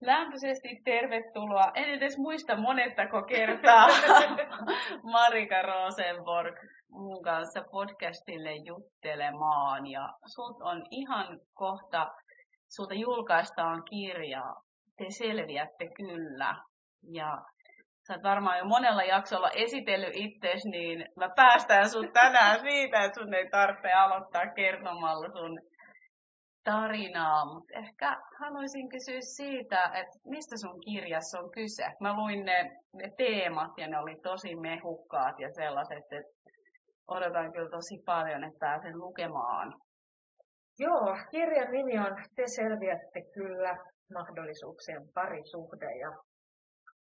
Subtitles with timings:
[0.00, 1.72] Lämpöisesti tervetuloa.
[1.74, 3.86] En edes muista monettako kertaa
[5.12, 6.54] Marika Rosenborg
[6.90, 9.86] mun kanssa podcastille juttelemaan.
[9.86, 12.06] Ja sut on ihan kohta,
[12.68, 14.42] sulta julkaistaan kirja.
[14.98, 16.54] Te selviätte kyllä.
[17.12, 17.38] Ja
[18.06, 23.20] sä oot varmaan jo monella jaksolla esitellyt itses, niin mä päästään sut tänään siitä, että
[23.20, 25.60] sun ei tarvitse aloittaa kertomalla sun
[26.70, 31.86] tarinaa, mutta ehkä haluaisin kysyä siitä, että mistä sun kirjassa on kyse.
[32.00, 32.58] Mä luin ne,
[32.92, 36.30] ne teemat ja ne oli tosi mehukkaat ja sellaiset, että
[37.08, 39.74] odotan kyllä tosi paljon, että pääsen lukemaan.
[40.78, 43.76] Joo, kirjan nimi on Te selviätte kyllä
[44.14, 45.90] mahdollisuuksien parisuhde.
[46.00, 46.10] Ja,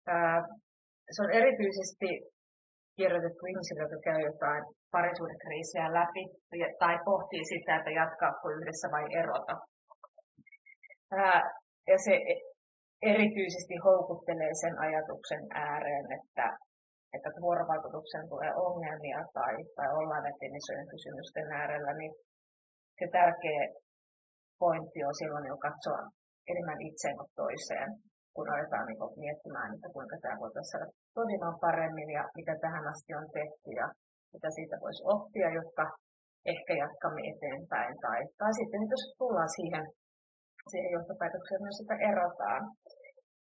[0.08, 0.44] ää,
[1.12, 2.08] se on erityisesti
[2.98, 4.64] kirjoitettu ihmisille, jotka käy jotain
[4.96, 6.24] parisuudekriisiä läpi
[6.84, 9.56] tai pohtii sitä, että jatkaako yhdessä vai erota.
[11.92, 12.14] Ja se
[13.14, 16.48] erityisesti houkuttelee sen ajatuksen ääreen, että,
[17.16, 22.14] että vuorovaikutuksen tulee ongelmia tai, tai ollaan näiden isojen kysymysten äärellä, niin
[23.00, 23.62] se tärkeä
[24.60, 26.02] pointti on silloin jo katsoa
[26.52, 27.90] enemmän itseen kuin toiseen,
[28.36, 33.12] kun aletaan niin miettimään, että kuinka tämä voitaisiin saada toimimaan paremmin ja mitä tähän asti
[33.20, 33.88] on tehty ja
[34.34, 35.86] mitä siitä voisi oppia, jotta
[36.54, 37.94] ehkä jatkamme eteenpäin.
[38.06, 39.84] Tai, tai sitten jos tullaan siihen,
[40.72, 42.64] siihen johtopäätökseen, myös sitä erotaan.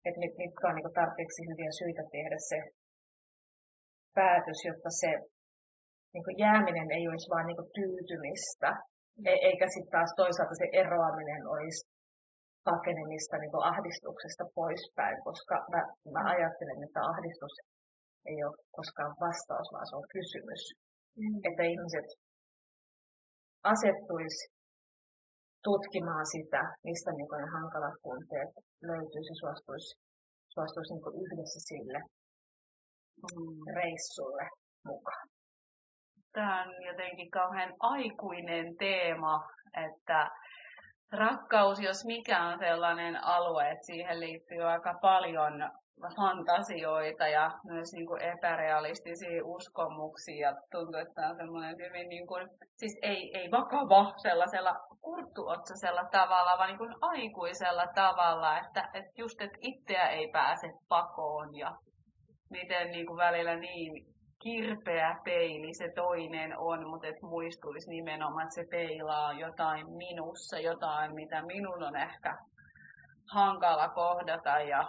[0.07, 2.59] Että mitkä on niin tarpeeksi hyviä syitä tehdä se
[4.19, 5.11] päätös, jotta se
[6.13, 8.71] niin jääminen ei olisi vain niin tyytymistä,
[9.31, 11.81] e- eikä sitten taas toisaalta se eroaminen olisi
[12.69, 15.83] pakenemista niin ahdistuksesta poispäin, koska mä,
[16.15, 17.55] mä ajattelen, että ahdistus
[18.31, 20.63] ei ole koskaan vastaus, vaan se on kysymys.
[21.21, 21.39] Mm.
[21.49, 22.09] Että ihmiset
[23.73, 24.43] asettuisi
[25.69, 28.53] tutkimaan sitä, mistä niin ne hankalat tunteet
[28.91, 29.91] löytyisi ja suostuisi,
[30.55, 32.01] suostuisi niin yhdessä sille
[33.27, 33.61] mm.
[33.77, 34.47] reissulle
[34.85, 35.27] mukaan.
[36.33, 39.35] Tämä on jotenkin kauhean aikuinen teema,
[39.87, 40.31] että
[41.13, 45.71] rakkaus, jos mikä on sellainen alue, että siihen liittyy aika paljon
[46.17, 50.55] fantasioita ja myös niin kuin epärealistisia uskomuksia.
[50.71, 56.59] Tuntuu, että tämä on semmoinen hyvin, niin kuin, siis ei, ei vakava sellaisella kurttuotsaisella tavalla,
[56.59, 61.73] vaan niin kuin aikuisella tavalla, että, että just, että itseä ei pääse pakoon ja
[62.51, 64.07] miten niin kuin välillä niin
[64.43, 71.15] kirpeä peili se toinen on, mutta että muistuisi nimenomaan, että se peilaa jotain minussa, jotain,
[71.15, 72.39] mitä minun on ehkä
[73.33, 74.89] hankala kohdata ja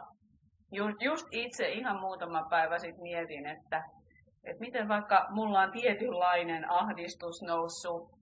[0.72, 3.84] just, just itse ihan muutama päivä sitten mietin, että,
[4.44, 8.22] että miten vaikka mulla on tietynlainen ahdistus noussut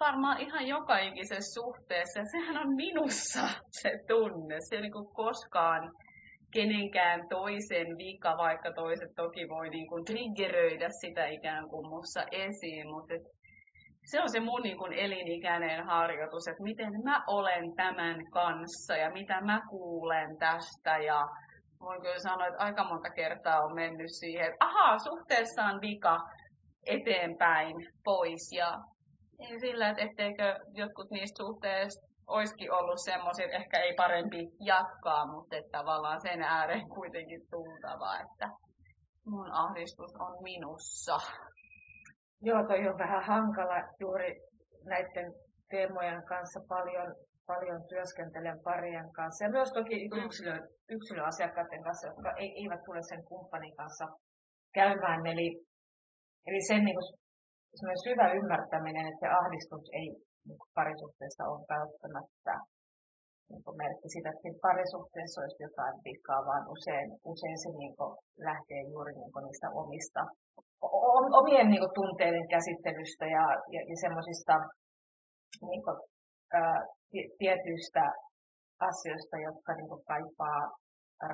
[0.00, 2.20] varmaan ihan joka ikisessä suhteessa.
[2.24, 4.56] Sehän on minussa se tunne.
[4.60, 5.92] Se ei niin koskaan
[6.52, 12.90] kenenkään toisen vika, vaikka toiset toki voi niin kuin triggeröidä sitä ikään kuin mussa esiin,
[12.90, 13.22] mutta et
[14.06, 19.10] se on se mun niin kuin elinikäinen harjoitus, että miten mä olen tämän kanssa ja
[19.10, 20.98] mitä mä kuulen tästä.
[20.98, 21.20] Ja
[21.80, 26.18] voin kyllä sanoa, että aika monta kertaa on mennyt siihen, että ahaa, suhteessa on vika
[26.86, 28.52] eteenpäin pois.
[28.52, 28.72] Ja
[29.60, 35.78] sillä, että etteikö jotkut niistä suhteista olisikin ollut semmoisia, ehkä ei parempi jatkaa, mutta että
[35.78, 38.48] tavallaan sen ääreen kuitenkin tultava, että
[39.26, 41.16] mun ahdistus on minussa.
[42.42, 44.34] Joo, toi on vähän hankala juuri
[44.84, 45.32] näiden
[45.70, 47.14] teemojen kanssa paljon
[47.46, 50.24] paljon työskentelen parien kanssa ja myös toki mm.
[50.24, 50.54] yksilö,
[50.90, 54.06] yksilöasiakkaiden kanssa, jotka eivät tule sen kumppanin kanssa
[54.74, 55.26] käymään.
[55.26, 55.48] Eli,
[56.46, 57.08] eli sen niin kuin,
[58.04, 60.08] syvä ymmärtäminen, että se ahdistus ei
[60.46, 62.54] niin kuin parisuhteessa ole välttämättä
[63.50, 68.12] niin kuin merkki sitä, että parisuhteessa olisi jotain vikaa, vaan usein, usein se niin kuin,
[68.48, 70.22] lähtee juuri niin kuin, niistä omista
[71.40, 74.54] omien niin kuin, tunteiden käsittelystä ja, ja, ja semmoisista
[75.68, 75.82] niin
[77.38, 78.04] tietyistä
[78.90, 80.62] asioista, jotka niin kuin, kaipaa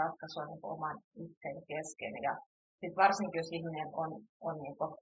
[0.01, 2.15] ratkaisua niin kuin, oman itsen kesken.
[2.27, 2.35] Ja
[2.81, 4.11] sit varsinkin, jos ihminen on,
[4.49, 4.93] on niin kuin,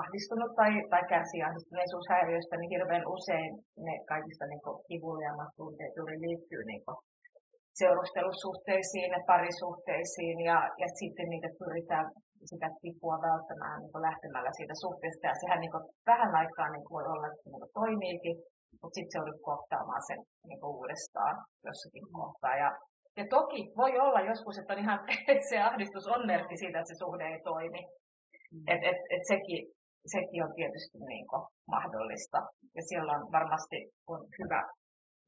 [0.00, 3.50] ahdistunut tai, tai kärsii ahdistuneisuushäiriöistä, niin hirveän usein
[3.86, 6.98] ne kaikista niin kivuliaimmat tunteet juuri liittyy niin kuin,
[7.80, 12.06] seurustelusuhteisiin ja parisuhteisiin ja, ja sitten niitä pyritään
[12.50, 15.26] sitä kipua välttämään niin lähtemällä siitä suhteesta.
[15.26, 18.36] Ja sehän niin kuin, vähän aikaa niin voi olla, että niin toimiikin,
[18.80, 21.34] mutta sitten se joudut kohtaamaan sen niin kuin uudestaan
[21.68, 22.54] jossakin kohtaa.
[22.62, 22.70] Ja,
[23.18, 25.00] ja toki voi olla joskus, että on ihan,
[25.50, 27.82] se ahdistus on merkki siitä, että se suhde ei toimi.
[28.52, 28.64] Mm.
[28.72, 29.60] Et, et, et sekin,
[30.06, 32.38] sekin on tietysti niin kuin mahdollista.
[32.76, 34.62] Ja silloin varmasti on hyvä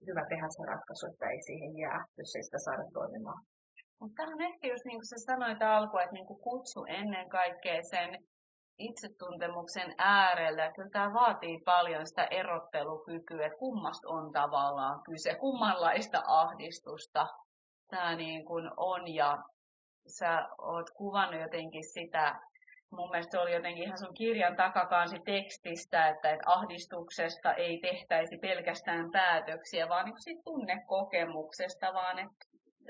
[0.08, 3.42] hyvä tehdä se ratkaisu, että ei siihen jää, jos ei sitä saada toimimaan.
[4.00, 7.28] Mutta tämä on ehkä just niin kuin sä sanoit alkuun, että niin kuin kutsu ennen
[7.28, 8.10] kaikkea sen
[8.78, 10.72] itsetuntemuksen äärellä.
[10.72, 17.26] Kyllä tämä vaatii paljon sitä erottelukykyä, että kummasta on tavallaan kyse, kummanlaista ahdistusta
[17.90, 19.14] tämä niin kuin on.
[19.14, 19.38] Ja
[20.18, 22.40] sä oot kuvannut jotenkin sitä,
[22.96, 28.38] mun mielestä se oli jotenkin ihan sun kirjan takakansi tekstistä, että, että ahdistuksesta ei tehtäisi
[28.38, 32.46] pelkästään päätöksiä, vaan niin siitä tunnekokemuksesta, vaan että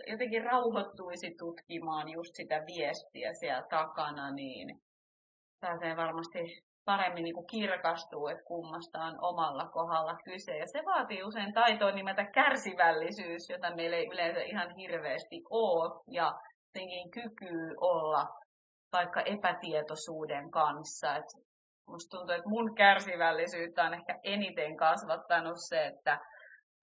[0.07, 4.81] jotenkin rauhoittuisi tutkimaan just sitä viestiä siellä takana, niin
[5.61, 6.39] pääsee varmasti
[6.85, 10.57] paremmin niin kuin kirkastuu, että kummasta on omalla kohdalla kyse.
[10.57, 16.03] Ja se vaatii usein taitoa nimeltä kärsivällisyys, jota meillä ei yleensä ihan hirveästi ole.
[16.11, 16.35] Ja
[17.13, 18.29] kyky olla
[18.99, 21.17] vaikka epätietoisuuden kanssa.
[21.17, 21.31] Et
[21.89, 26.19] musta tuntuu, että mun kärsivällisyyttä on ehkä eniten kasvattanut se, että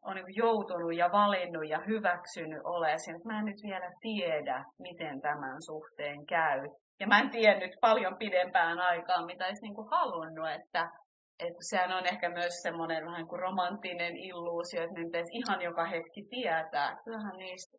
[0.06, 5.22] on niin joutunut ja valinnut ja hyväksynyt olemaan että mä en nyt vielä tiedä, miten
[5.22, 6.60] tämän suhteen käy.
[7.00, 10.90] Ja mä en tiennyt paljon pidempään aikaa, mitä olisi niin halunnut, että,
[11.40, 16.24] että sehän on ehkä myös semmoinen vähän kuin romanttinen illuusio, että pitäisi ihan joka hetki
[16.30, 16.98] tietää.
[17.04, 17.78] Kyllähän niistä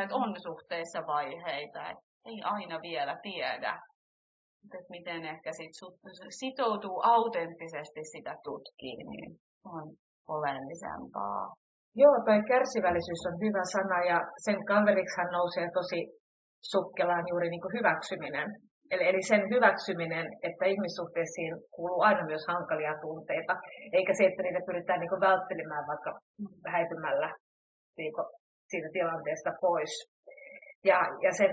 [0.00, 3.72] että on suhteissa vaiheita, että ei aina vielä tiedä,
[4.74, 5.72] että miten ehkä sit
[6.40, 9.30] sitoutuu autenttisesti sitä tutkiin, niin
[9.64, 9.86] on
[10.28, 11.54] oleellisempaa.
[12.02, 16.00] Joo, toi kärsivällisyys on hyvä sana ja sen kaveriksi nousee tosi
[16.72, 18.48] sukkelaan juuri niin kuin hyväksyminen.
[18.90, 23.54] Eli, eli sen hyväksyminen, että ihmissuhteisiin kuuluu aina myös hankalia tunteita,
[23.92, 26.10] eikä se, että niitä pyritään niin kuin välttelemään vaikka
[26.74, 27.30] häipymällä
[27.98, 28.26] niin kuin
[28.70, 29.92] siitä tilanteesta pois.
[30.84, 31.50] Ja, ja, sen,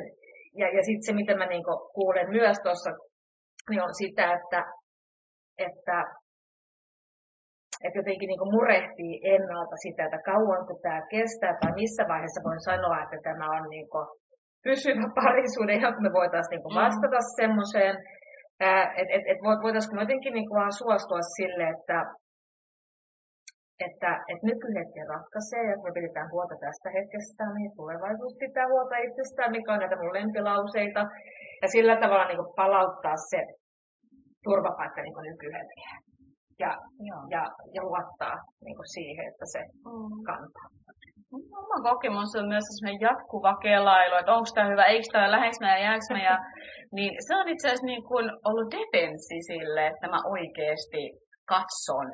[0.60, 2.92] ja, ja sitten se, mitä mä niin kuin kuulen myös tuossa,
[3.70, 4.62] niin on sitä, että,
[5.58, 5.98] että
[7.86, 12.62] että jotenkin niin kuin murehtii ennalta sitä, että kauanko tämä kestää tai missä vaiheessa voin
[12.70, 14.08] sanoa, että tämä on niin kuin
[14.64, 16.82] pysyvä parisuuden, ihan me voitaisiin niin kuin mm.
[16.84, 17.32] vastata mm.
[17.42, 17.96] semmoiseen,
[18.62, 21.98] että et, et voitaisiinko me jotenkin niin kuin vaan suostua sille, että,
[23.88, 29.56] että, että nykyhetken ratkaisee ja me pidetään huolta tästä hetkestä, niin tulevaisuus pitää huolta itsestään,
[29.56, 31.02] mikä on näitä mun lempilauseita,
[31.62, 33.40] ja sillä tavalla niin palauttaa se
[34.46, 35.98] turvapaikka niin nykyhetkeen
[36.64, 36.72] ja,
[37.34, 37.44] ja,
[37.76, 38.36] ja luottaa
[38.66, 40.24] niin siihen, että se mm.
[40.30, 40.68] kantaa.
[41.62, 45.70] Oma kokemus on myös sellainen jatkuva kelailu, että onko tämä hyvä, eikö tämä läheks mä
[45.74, 46.20] ja jääkö mä.
[46.30, 46.38] Ja,
[46.96, 51.04] niin se on itse asiassa niin kuin ollut defenssi sille, että mä oikeasti
[51.54, 52.10] katson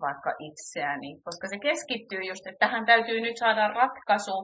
[0.00, 4.36] vaikka itseäni, koska se keskittyy just, että tähän täytyy nyt saada ratkaisu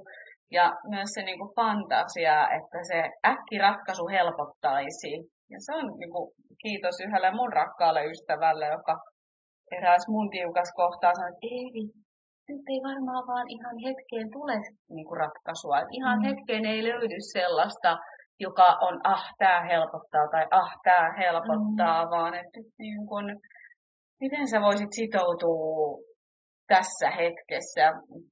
[0.51, 2.99] ja myös se niin kuin fantasia, että se
[3.33, 5.13] äkkiratkaisu helpottaisi.
[5.53, 6.27] Ja se on niin kuin,
[6.63, 8.95] kiitos yhdelle mun rakkaalle ystävälle, joka
[9.77, 11.67] eräs mun tiukas kohtaa sanoi, että ei,
[12.49, 14.57] nyt ei varmaan vaan ihan hetkeen tule
[14.95, 15.79] niin kuin ratkaisua.
[15.79, 16.25] Että ihan mm.
[16.29, 17.91] hetkeen ei löydy sellaista,
[18.47, 22.11] joka on ah, tämä helpottaa tai ah, tämä helpottaa, mm.
[22.15, 23.27] vaan että niin kuin,
[24.25, 25.99] miten sä voisit sitoutua
[26.75, 27.85] tässä hetkessä.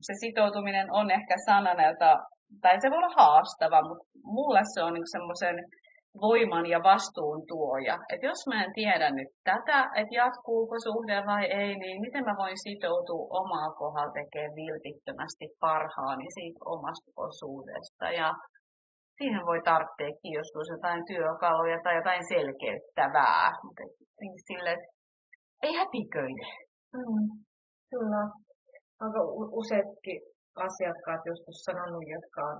[0.07, 2.11] Se sitoutuminen on ehkä sanana, jota,
[2.63, 4.05] tai se voi olla haastava, mutta
[4.37, 5.57] mulle se on niin semmoisen
[6.27, 7.97] voiman ja vastuun tuoja.
[8.13, 12.35] Että jos mä en tiedä nyt tätä, että jatkuuko suhde vai ei, niin miten mä
[12.43, 18.07] voin sitoutua omaa kohdalla tekemään vilpittömästi parhaani siitä omasta osuudesta.
[18.21, 18.29] Ja
[19.19, 23.47] siihen voi tarvitseekin joskus jotain työkaluja tai jotain selkeyttävää.
[23.65, 23.83] Mutta
[24.49, 24.75] sille,
[25.63, 26.47] ei hätiköide.
[26.97, 27.27] Mm,
[27.91, 28.23] kyllä.
[29.05, 29.21] Aika
[29.61, 30.21] useatkin
[30.67, 32.59] asiakkaat joskus sanonut, jotka on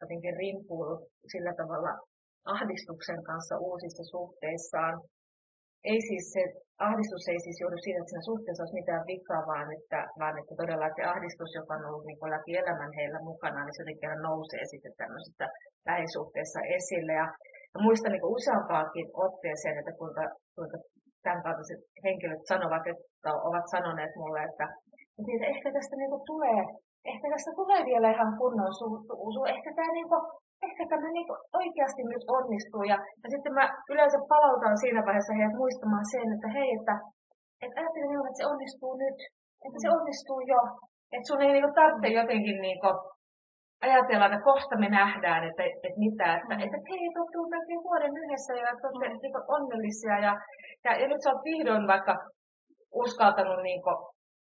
[0.00, 1.92] jotenkin rimpuillut sillä tavalla
[2.54, 4.96] ahdistuksen kanssa uusissa suhteissaan.
[5.92, 6.42] Ei siis se,
[6.88, 10.54] ahdistus ei siis joudu siitä, että siinä suhteessa olisi mitään vikaa, vaan että, vaan että
[10.60, 14.64] todella se ahdistus, joka on ollut niin läpi elämän heillä mukana, niin se jotenkin nousee
[14.72, 15.46] sitten tämmöisessä
[15.90, 17.12] lähisuhteessa esille.
[17.22, 17.28] Ja,
[17.74, 20.24] ja muistan niin useampaakin otteeseen, että kuinka,
[20.56, 20.78] kuinka
[21.22, 21.42] tämän
[22.04, 24.66] henkilöt sanovat, että ovat sanoneet mulle, että,
[25.18, 26.60] että ehkä tästä niin tulee,
[27.12, 30.22] ehkä tästä tulee vielä ihan kunnon suhtuu, ehkä tämä niin kuin,
[30.68, 31.26] ehkä tämä niin
[31.60, 32.82] oikeasti nyt onnistuu.
[32.92, 36.94] Ja, ja sitten mä yleensä palautan siinä vaiheessa heidät muistamaan sen, että hei, että,
[37.62, 39.18] että ajattelin että se onnistuu nyt,
[39.66, 40.60] että se onnistuu jo.
[41.14, 42.80] Että sun ei niin tarvitse jotenkin niin
[43.80, 48.12] kuin, ajatella, että kohta me nähdään, että, että mitä, että, että hei, te olette vuoden
[48.20, 50.18] yhdessä ja te olette niin onnellisia.
[50.26, 50.32] Ja,
[50.84, 52.14] ja, ja nyt sä oot vihdoin vaikka
[52.94, 53.96] uskaltanut niin kuin,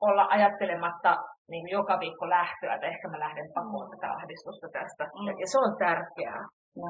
[0.08, 1.12] olla ajattelematta
[1.50, 3.92] niin kuin joka viikko lähtöä, että ehkä mä lähden pakoon mm.
[3.92, 5.04] tätä ahdistusta tästä.
[5.04, 5.26] Mm.
[5.42, 6.42] Ja se on tärkeää.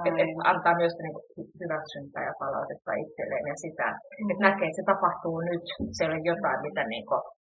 [0.06, 1.26] Että et antaa myös niin kuin,
[1.62, 4.30] hyväksyntää ja palautetta itselleen ja sitä, mm.
[4.30, 5.64] että näkee, että se tapahtuu nyt.
[5.96, 7.37] Se on jotain, mitä niin kuin, mm.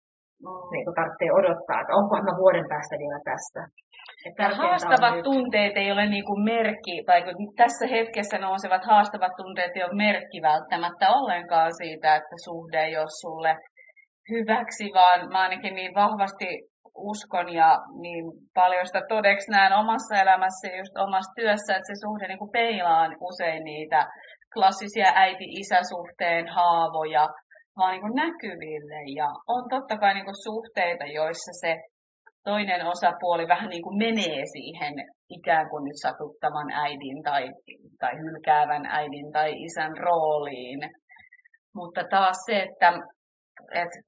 [0.73, 3.61] Niin kuin tarvitsee odottaa, että onko mä vuoden päästä vielä tässä.
[4.63, 9.85] Haastavat tunteet ei ole niin kuin merkki, tai kun tässä hetkessä nousevat haastavat tunteet ei
[9.85, 13.57] ole merkki välttämättä ollenkaan siitä, että suhde ei ole sulle
[14.31, 16.49] hyväksi, vaan mä ainakin niin vahvasti
[16.97, 18.25] uskon ja niin
[18.55, 22.53] paljon sitä todeksi näen omassa elämässä ja just omassa työssä, että se suhde niin kuin
[22.53, 24.07] peilaa usein niitä
[24.55, 27.29] klassisia äiti-isäsuhteen haavoja,
[27.77, 29.01] vaan niin kuin näkyville.
[29.21, 31.77] Ja on totta kai niin kuin suhteita, joissa se
[32.45, 34.95] toinen osapuoli vähän niin kuin menee siihen
[35.31, 37.45] ikään kuin nyt satuttavan äidin tai,
[38.01, 40.81] tai hylkäävän äidin tai isän rooliin.
[41.75, 42.93] Mutta taas se, että
[43.75, 43.99] että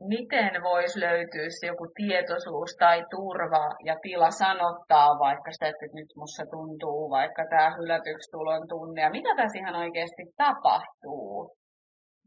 [0.00, 6.10] miten voisi löytyä se joku tietoisuus tai turva ja tila sanottaa vaikka sitä, että nyt
[6.16, 11.59] musta tuntuu vaikka tämä hylätyksi tulon tunne ja mitä tässä ihan oikeasti tapahtuu.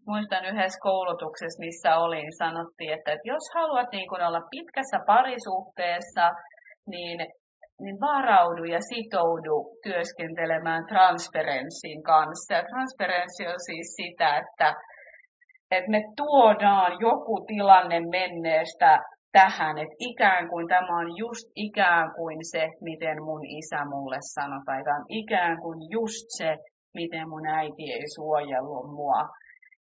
[0.08, 6.32] Muistan yhdessä koulutuksessa, missä olin, sanottiin, että, että jos haluat niin kun olla pitkässä parisuhteessa,
[6.88, 7.18] niin,
[7.82, 12.54] niin varaudu ja sitoudu työskentelemään transferenssin kanssa.
[12.54, 14.74] Ja transferenssi on siis sitä, että
[15.78, 19.00] että me tuodaan joku tilanne menneestä
[19.32, 24.60] tähän, että ikään kuin tämä on just ikään kuin se, miten mun isä mulle sanoi,
[24.66, 26.58] tai ikään kuin just se,
[26.94, 29.22] miten mun äiti ei suojellut mua.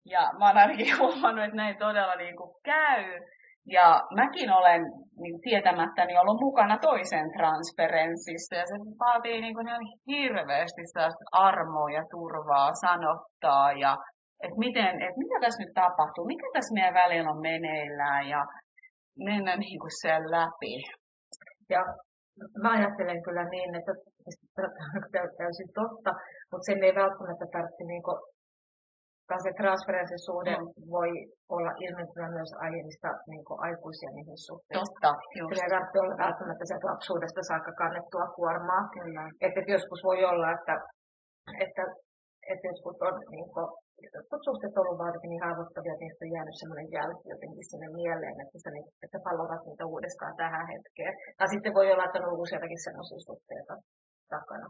[0.04, 3.04] Ja mä oon ainakin huomannut, että näin todella niin kuin käy.
[3.66, 4.83] Ja mäkin olen
[5.23, 9.66] niin tietämättäni ollut mukana toisen transferenssissa ja se vaatii niin kuin
[10.07, 10.83] hirveästi
[11.33, 13.97] armoa ja turvaa sanottaa ja
[14.45, 18.47] että miten, että mitä tässä nyt tapahtuu, mikä tässä meidän välillä on meneillään ja
[19.19, 20.75] mennä niin kuin sen läpi.
[21.69, 21.83] Ja
[22.62, 23.92] mä ajattelen kyllä niin, että
[25.38, 26.11] täysin totta,
[26.50, 28.02] mutta sen ei välttämättä tarvitse niin
[29.44, 30.66] se transferenssisuhde mm.
[30.96, 31.10] voi
[31.54, 34.80] olla ilmentymä myös aiemmista niin aikuisia niihin suhteista.
[34.80, 35.50] Totta, just.
[35.50, 38.82] Kyllä ei tarvitse olla välttämättä sieltä lapsuudesta saakka kannettua kuormaa.
[38.96, 39.25] Kyllä.
[39.46, 40.75] Että joskus voi olla, että,
[41.64, 41.82] että,
[42.52, 43.68] että joskus on niin kuin,
[44.16, 47.88] jotkut suhteet on ollut vaan niin haavoittavia, että niistä on jäänyt sellainen jälki jotenkin sinne
[48.00, 48.70] mieleen, että, se,
[49.04, 51.14] että pallovat niitä uudestaan tähän hetkeen.
[51.38, 53.75] Tai sitten voi olla, että on ollut useitakin sellaisia suhteita
[54.34, 54.68] takana.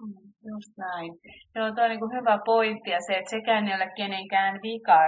[0.00, 1.12] Mm, just näin.
[1.54, 5.00] Joo, tuo on niin hyvä pointti ja se, että sekään ei ole kenenkään vika.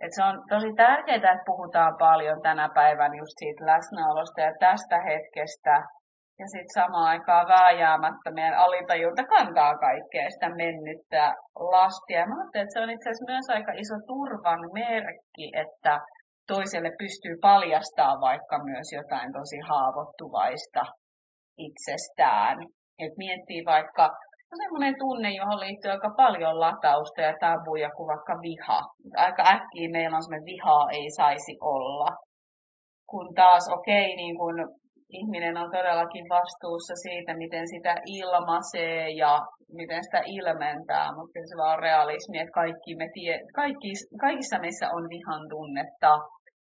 [0.00, 4.96] Että se on tosi tärkeää, että puhutaan paljon tänä päivänä just siitä läsnäolosta ja tästä
[5.08, 5.74] hetkestä,
[6.40, 11.34] ja sitten samaan aikaan vääjäämättä meidän alitajunta kantaa kaikkea sitä mennyttä
[11.74, 12.26] lastia.
[12.26, 16.00] Mä ajattelin, että se on itse asiassa myös aika iso turvan merkki, että
[16.46, 20.82] toiselle pystyy paljastaa vaikka myös jotain tosi haavoittuvaista
[21.58, 22.56] itsestään.
[22.98, 24.04] Et miettii vaikka
[24.50, 28.80] no semmoinen tunne, johon liittyy aika paljon latausta ja tabuja kuin vaikka viha.
[29.16, 32.08] Aika äkkiä meillä on semmoinen vihaa ei saisi olla.
[33.10, 34.56] Kun taas okei, okay, niin kun
[35.10, 39.40] ihminen on todellakin vastuussa siitä, miten sitä ilmaisee ja
[39.72, 44.86] miten sitä ilmentää, mutta se vaan on realismi, että kaikki me tie, kaikki, kaikissa meissä
[44.96, 46.12] on vihan tunnetta.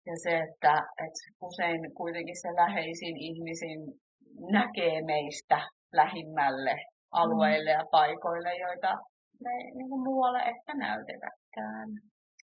[0.06, 3.80] Ja se, että, että usein kuitenkin se läheisin ihmisin
[4.50, 5.60] näkee meistä
[5.92, 6.75] lähimmälle
[7.12, 8.90] alueille ja paikoille, joita
[9.44, 11.88] me ei niin kuin muualle ehkä näytetäkään.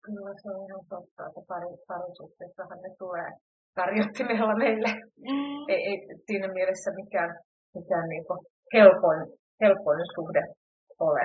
[0.04, 3.30] Kyllä se on ihan totta, että pari, parisuhteessahan ne tulee
[3.78, 4.90] tarjottimella meille.
[5.28, 5.62] Mm.
[5.72, 7.30] Ei, ei siinä mielessä mikään,
[7.78, 8.24] mikään niin
[8.74, 9.22] helpoin,
[9.62, 10.42] helpoin suhde
[11.08, 11.24] ole.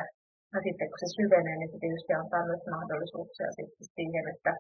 [0.53, 4.51] Ja sitten kun se syvenee, niin se tietysti antaa myös mahdollisuuksia sitten siihen, että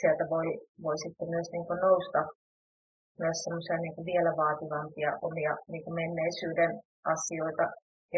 [0.00, 0.48] sieltä voi,
[0.86, 2.20] voi sitten myös niin nousta
[3.22, 6.72] myös semmoisia niin vielä vaativampia omia niin menneisyyden
[7.14, 7.64] asioita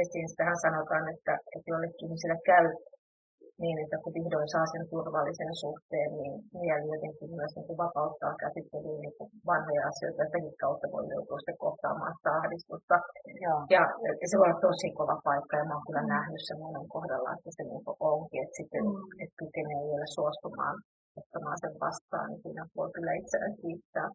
[0.02, 0.28] esiin.
[0.28, 2.66] Sitähän sanotaan, että, että jollekin ihmiselle käy
[3.62, 8.34] niin, että kun vihdoin saa sen turvallisen suhteen, niin mieli jotenkin myös niin kuin vapauttaa
[8.44, 12.96] käsittelyyn niin kuin vanhoja asioita, ja senkin kautta voi joutua sitten kohtaamaan sitä ahdistusta.
[13.44, 13.82] Ja, ja,
[14.30, 16.12] se voi olla tosi kova paikka, ja mä oon kyllä mm.
[16.16, 19.22] nähnyt sen monen kohdalla, että se niin kuin onkin, että sitten mm.
[19.22, 20.76] että kykenee vielä suostumaan
[21.20, 24.08] ottamaan sen vastaan, niin siinä voi kyllä itseään kiittää.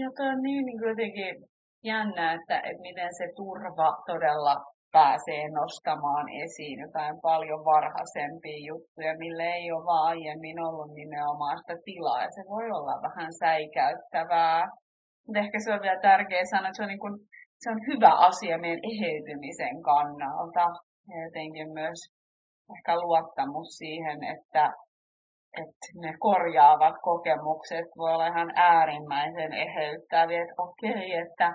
[0.00, 1.32] Ja tuo on niin, niin jotenkin
[1.84, 4.56] jännä, että, että miten se turva todella
[4.92, 11.76] pääsee nostamaan esiin jotain paljon varhaisempia juttuja, mille ei ole vaan aiemmin ollut nimenomaan sitä
[11.84, 12.22] tilaa.
[12.22, 14.60] Ja se voi olla vähän säikäyttävää.
[15.24, 17.16] Mutta ehkä se on vielä tärkeä sanoa, että se on, niin kuin,
[17.62, 20.66] se on hyvä asia meidän eheytymisen kannalta.
[21.10, 22.00] Ja jotenkin myös
[22.74, 24.64] ehkä luottamus siihen, että,
[25.62, 31.48] että ne korjaavat kokemukset voi olla ihan äärimmäisen eheyttäviä, että okei, että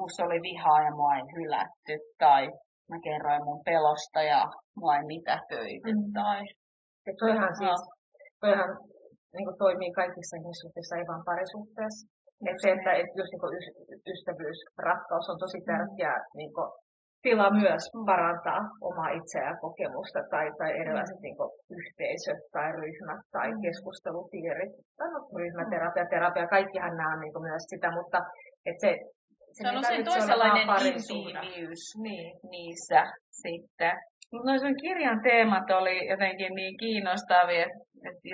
[0.00, 2.42] musta oli vihaa ja mua ei hylätty, tai
[2.90, 4.42] mä kerroin mun pelosta ja
[4.80, 6.12] mua ei mitätöity, mm.
[6.12, 6.40] tai...
[7.06, 7.80] Ja toihan siis,
[8.40, 8.70] toihan
[9.34, 12.02] niin kuin toimii kaikissa ihmissuhteissa, ei vain parisuhteessa.
[12.48, 16.68] Että se, että, että just niin ystävyys, rakkaus on tosi tärkeä niin kuin,
[17.22, 21.22] tila myös parantaa omaa itseään kokemusta tai, tai erilaiset mm.
[21.26, 23.60] niin kuin, yhteisöt tai ryhmät tai mm.
[23.64, 24.72] keskustelupiirit.
[24.96, 28.18] Tai no, ryhmäterapia, terapia, kaikkihan nämä on niin kuin, myös sitä, mutta
[28.68, 28.92] että se,
[29.56, 32.30] se, se on usein toisenlainen intiimiys niin.
[32.50, 33.02] niissä
[33.42, 33.92] sitten.
[34.32, 37.78] Mutta noisen kirjan teemat oli jotenkin niin kiinnostavia, että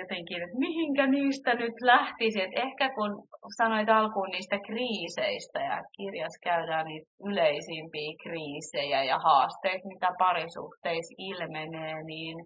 [0.01, 2.41] jotenkin, että mihinkä niistä nyt lähtisi.
[2.41, 3.11] Että ehkä kun
[3.57, 12.03] sanoit alkuun niistä kriiseistä ja kirjassa käydään niitä yleisimpiä kriisejä ja haasteita, mitä parisuhteissa ilmenee,
[12.03, 12.37] niin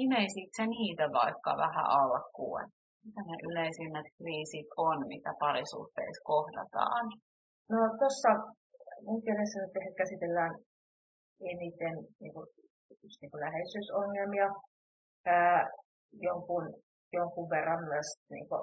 [0.00, 2.64] nimeisit sä niitä vaikka vähän alkuun?
[3.04, 7.04] Mitä ne yleisimmät kriisit on, mitä parisuhteissa kohdataan?
[7.72, 8.30] No tuossa
[9.06, 10.54] mun kirjassa nyt käsitellään
[11.52, 12.46] eniten niin kuin,
[13.20, 14.48] niin kuin läheisyysongelmia,
[16.20, 16.64] jonkun,
[17.12, 18.62] jonkun verran myös niin kuin,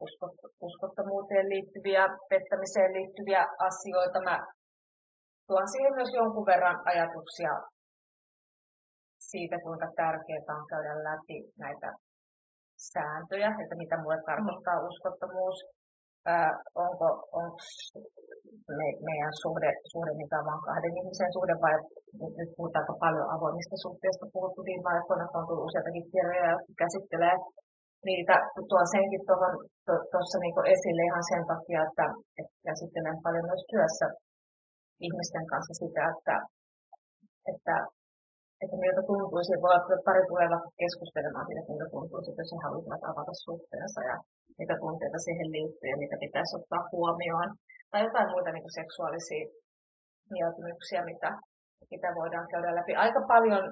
[0.00, 4.18] uskot, uskottomuuteen liittyviä, pettämiseen liittyviä asioita.
[4.28, 4.38] Mä
[5.46, 7.54] tuon siihen myös jonkun verran ajatuksia
[9.30, 11.88] siitä, kuinka tärkeää on käydä läpi näitä
[12.92, 15.58] sääntöjä, että mitä mulle tarkoittaa uskottomuus,
[16.26, 16.50] ää,
[16.84, 17.08] onko,
[17.40, 17.58] onko
[18.78, 21.74] me, meidän suhde, suhde mikä on vain kahden ihmisen suhde, vai
[22.38, 27.36] nyt puhutaan aika paljon avoimista suhteista, puhuttu viime aikoina, on tullut useitakin kirjoja, jotka käsittelee
[28.08, 28.34] niitä.
[28.70, 29.22] Tuon senkin
[30.12, 32.06] tuossa niinku esille ihan sen takia, että,
[32.40, 34.06] että käsittelen paljon myös työssä
[35.06, 36.36] ihmisten kanssa sitä, että,
[37.52, 37.76] että
[38.62, 40.48] että miltä tuntuisi, voi olla, pari tulee
[40.80, 44.16] keskustelemaan siitä, että miltä tuntuisi, jos he haluaisivat avata suhteensa ja
[44.60, 47.50] mitä tunteita siihen liittyy ja mitä pitäisi ottaa huomioon.
[47.90, 49.44] Tai jotain muita niin kuin seksuaalisia
[50.36, 51.30] mieltymyksiä, mitä,
[51.92, 52.92] mitä voidaan käydä läpi.
[53.04, 53.64] Aika paljon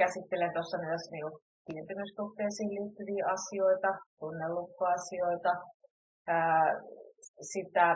[0.00, 1.32] käsittelen tuossa myös niin
[1.66, 5.52] kiintymyssuhteisiin liittyviä asioita, tunnelukkoasioita,
[7.52, 7.86] sitä,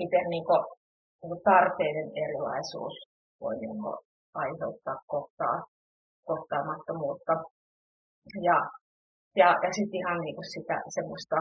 [0.00, 0.62] miten niin kuin,
[1.20, 2.96] niin kuin tarpeiden erilaisuus
[3.40, 3.98] voi niin kuin,
[4.34, 5.56] aiheuttaa kohtaa,
[6.28, 7.34] kohtaamattomuutta.
[8.48, 8.58] Ja,
[9.40, 11.38] ja, ja sitten ihan niin kuin sitä semmoista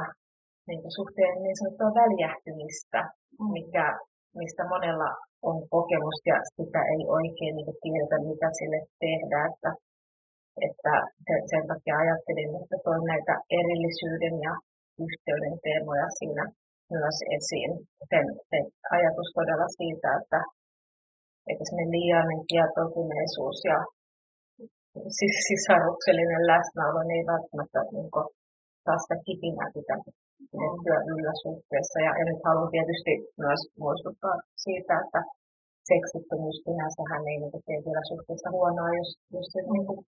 [0.70, 3.02] niin kuin suhteen niin sanottua väljähtymistä,
[3.56, 3.88] mikä,
[4.40, 5.10] mistä monella
[5.50, 9.40] on kokemus ja sitä ei oikein niin tiedetä, mitä sille tehdä.
[9.52, 9.72] Että,
[10.68, 10.94] että
[11.52, 14.54] sen takia ajattelin, että toin näitä erillisyyden ja
[15.06, 16.44] yhteyden teemoja siinä
[16.96, 17.72] myös esiin.
[18.12, 18.64] Sen, sen
[18.96, 20.40] ajatus todella siitä, että
[21.50, 23.78] että semmoinen liiallinen kietoutuneisuus ja
[25.18, 28.28] siis sisaruksellinen läsnäolo niin ei välttämättä niin kuin,
[29.02, 30.10] sitä kipinää pitäisi
[30.52, 31.98] pidettyä yllä suhteessa.
[32.06, 35.22] Ja, ja nyt haluan tietysti myös muistuttaa siitä, että
[35.92, 40.00] seksittömyys sinänsähän ei niin vielä suhteessa huonoa, jos, jos se niin kuin,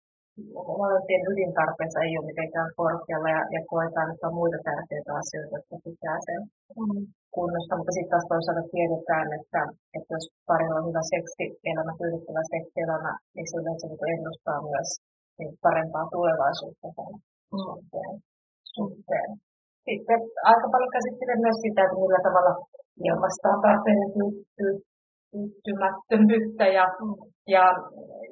[0.81, 5.77] molempien ydintarpeensa ei ole mitenkään korkealla ja, ja koetaan, että on muita tärkeitä asioita, jotka
[5.87, 6.41] pitää sen
[6.79, 7.03] mm.
[7.37, 7.77] kunnosta.
[7.77, 9.63] Mutta sitten taas toisaalta tiedetään, että,
[9.97, 14.91] että jos parilla on hyvä seksi, elämä, tyydyttävä seksielämä, niin se yleensä niin ennustaa myös
[15.39, 17.13] niin parempaa tulevaisuutta sen
[17.53, 17.63] mm.
[17.65, 18.15] suhteen.
[18.77, 19.31] suhteen.
[19.87, 22.53] Sitten aika paljon käsittelen myös sitä, että millä tavalla
[23.09, 24.11] ilmastaa tarpeiden
[24.59, 27.15] tyytymättömyyttä ja, mm.
[27.55, 27.65] ja,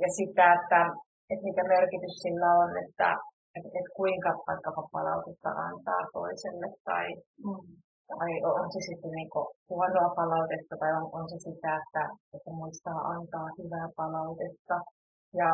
[0.03, 0.81] ja sitä, että
[1.31, 3.09] että mikä merkitys sillä on, että,
[3.57, 7.07] että, että kuinka vaikkapa palautetta antaa toiselle tai,
[7.47, 7.65] mm.
[8.11, 9.31] tai on se sitten niin
[9.71, 12.03] huonoa palautetta tai on, on se sitä, että,
[12.35, 14.77] että muistaa antaa hyvää palautetta.
[15.41, 15.51] Ja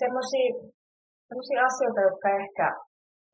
[0.00, 2.66] sellaisia asioita, jotka ehkä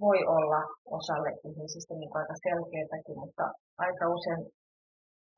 [0.06, 0.60] voi olla
[0.98, 3.44] osalle ihmisistä niin kuin aika selkeitäkin, mutta
[3.84, 4.42] aika usein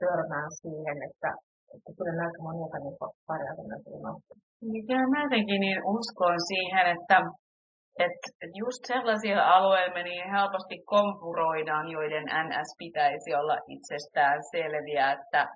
[0.02, 1.30] törmään siihen, että,
[1.74, 3.70] että kyllä näitä monia niin paremmin
[4.62, 4.86] unohtuu.
[4.86, 7.18] Kyllä mä jotenkin niin uskon siihen, että,
[7.98, 15.46] että just sellaisilla alueilla niin helposti kompuroidaan, joiden NS pitäisi olla itsestään selviä, että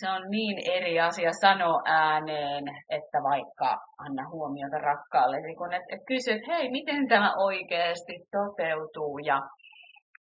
[0.00, 6.06] se on niin eri asia sanoa ääneen, että vaikka anna huomiota rakkaalle, kun että, että
[6.06, 9.18] kysyt, että hei, miten tämä oikeasti toteutuu.
[9.18, 9.40] Ja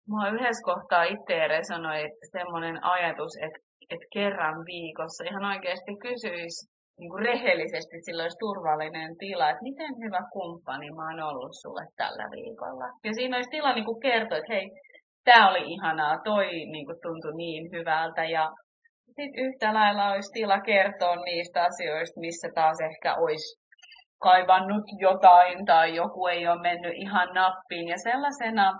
[0.09, 3.59] mua yhdessä kohtaa itse resonoi semmoinen ajatus, että,
[3.91, 9.93] että kerran viikossa ihan oikeasti kysyisi niin kuin rehellisesti sillä olisi turvallinen tila, että miten
[10.03, 12.87] hyvä kumppani mä oon ollut sulle tällä viikolla.
[13.03, 14.65] Ja siinä olisi tila niin kuin kertoa, että hei,
[15.23, 18.23] tämä oli ihanaa, toi niin kuin tuntui niin hyvältä.
[18.25, 18.49] Ja
[19.05, 23.59] sitten yhtä lailla olisi tila kertoa niistä asioista, missä taas ehkä olisi
[24.21, 27.87] kaivannut jotain tai joku ei ole mennyt ihan nappiin.
[27.87, 28.71] Ja sellaisena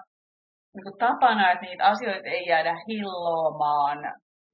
[0.74, 4.00] niin kuin tapana, että niitä asioita ei jäädä hilloamaan,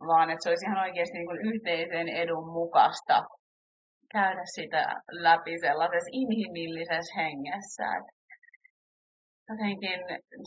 [0.08, 3.24] vaan että se olisi ihan oikeasti niin kuin yhteisen edun mukaista
[4.18, 4.84] käydä sitä
[5.26, 7.88] läpi sellaisessa inhimillisessä hengessä.
[9.50, 10.00] jotenkin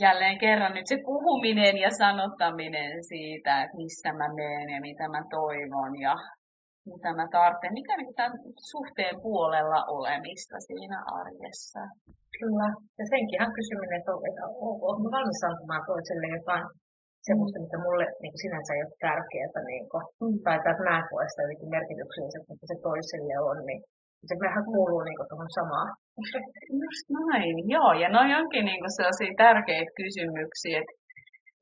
[0.04, 5.22] jälleen kerran nyt se puhuminen ja sanottaminen siitä, että missä mä menen ja mitä mä
[5.38, 6.14] toivon ja
[6.90, 8.38] mitä mä tarvitsen, mikä on tämän
[8.72, 11.82] suhteen puolella olemista siinä arjessa.
[12.38, 14.44] Kyllä, ja senkin kysyminen, että, että
[14.90, 16.64] onko valmis antamaan toiselle jotain
[17.26, 20.38] semmoista, mitä mulle niin kuin sinänsä ei ole tärkeää, niin kuin, mm.
[20.44, 23.80] tai että mä en koe sitä jotenkin merkityksellistä, mutta se toiselle on, niin
[24.28, 25.88] se vähän kuuluu niin kuin, tuohon samaan.
[26.82, 27.92] Just näin, joo.
[28.02, 30.94] Ja noin onkin niin kuin sellaisia tärkeitä kysymyksiä, että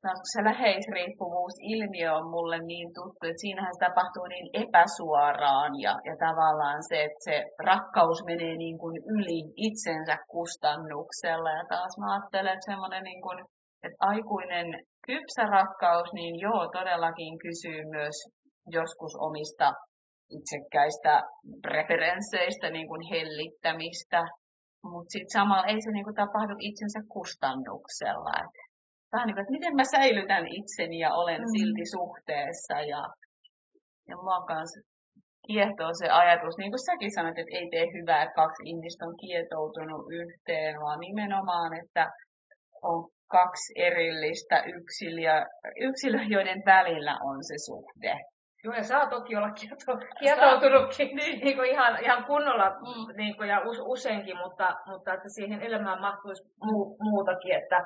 [0.03, 6.15] no, se läheisriippuvuusilmiö on mulle niin tuttu, että siinähän se tapahtuu niin epäsuoraan ja, ja
[6.27, 7.35] tavallaan se, että se
[7.69, 11.51] rakkaus menee niin kuin yli itsensä kustannuksella.
[11.57, 13.37] Ja taas mä ajattelen, että semmoinen niin kuin,
[13.85, 14.67] että aikuinen
[15.09, 18.17] kypsä rakkaus, niin joo, todellakin kysyy myös
[18.77, 19.73] joskus omista
[20.37, 21.13] itsekkäistä
[21.61, 24.21] preferensseistä, niin kuin hellittämistä,
[24.83, 28.33] mutta sitten samalla ei se niin kuin tapahdu itsensä kustannuksella.
[28.43, 28.55] Et
[29.11, 31.51] vähän niin kuin, että miten mä säilytän itseni ja olen mm.
[31.55, 32.75] silti suhteessa.
[32.93, 33.01] Ja,
[34.09, 34.79] ja mua kanssa
[35.47, 39.15] kiehtoo se ajatus, niin kuin säkin sanoit, että ei tee hyvää, että kaksi ihmistä on
[39.23, 42.03] kietoutunut yhteen, vaan nimenomaan, että
[42.81, 45.45] on kaksi erillistä yksilöä,
[45.79, 48.19] yksilöä joiden välillä on se suhde.
[48.63, 51.39] Joo, ja saa toki olla kieto, kietoutunutkin niin.
[51.45, 53.17] niin kuin ihan, ihan kunnolla mm.
[53.17, 57.85] niin kuin, ja useinkin, mutta, mutta että siihen elämään mahtuisi muu, muutakin, että,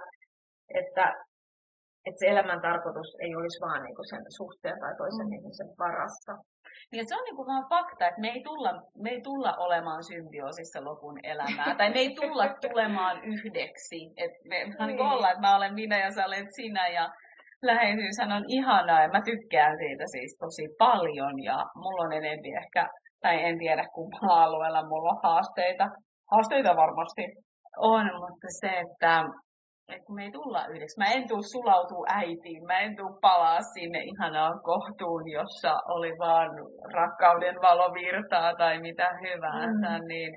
[0.74, 1.14] että,
[2.06, 5.34] että se elämän tarkoitus ei olisi vaan niin kuin sen suhteen tai toisen mm.
[5.34, 6.34] ihmisen parasta.
[6.92, 8.72] Niin, se on niin kuin vaan fakta, että me ei, tulla,
[9.04, 14.00] me ei tulla olemaan symbioosissa lopun elämää, tai me ei tulla tulemaan yhdeksi.
[14.18, 14.88] Että me niin.
[14.88, 17.10] niin ollaan, että mä olen minä ja sä olet sinä, ja
[17.62, 22.90] läheisyys on ihanaa, ja mä tykkään siitä siis tosi paljon, ja mulla on enemmän ehkä,
[23.22, 25.88] tai en tiedä kumpaa alueella mulla on haasteita.
[26.32, 27.22] Haasteita varmasti
[27.78, 29.24] on, mutta se, että
[29.92, 33.62] että kun me ei tulla yhdeksi, mä en tuu sulautuu äitiin, mä en tuu palaa
[33.62, 36.52] sinne ihanaan kohtuun, jossa oli vaan
[36.94, 40.08] rakkauden valovirtaa tai mitä hyvänsä, mm.
[40.08, 40.32] niin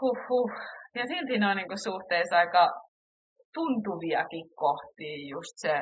[0.00, 0.50] huh, huh.
[0.94, 2.64] Ja silti ne on niin suhteessa aika
[3.54, 5.74] tuntuviakin kohtia, just se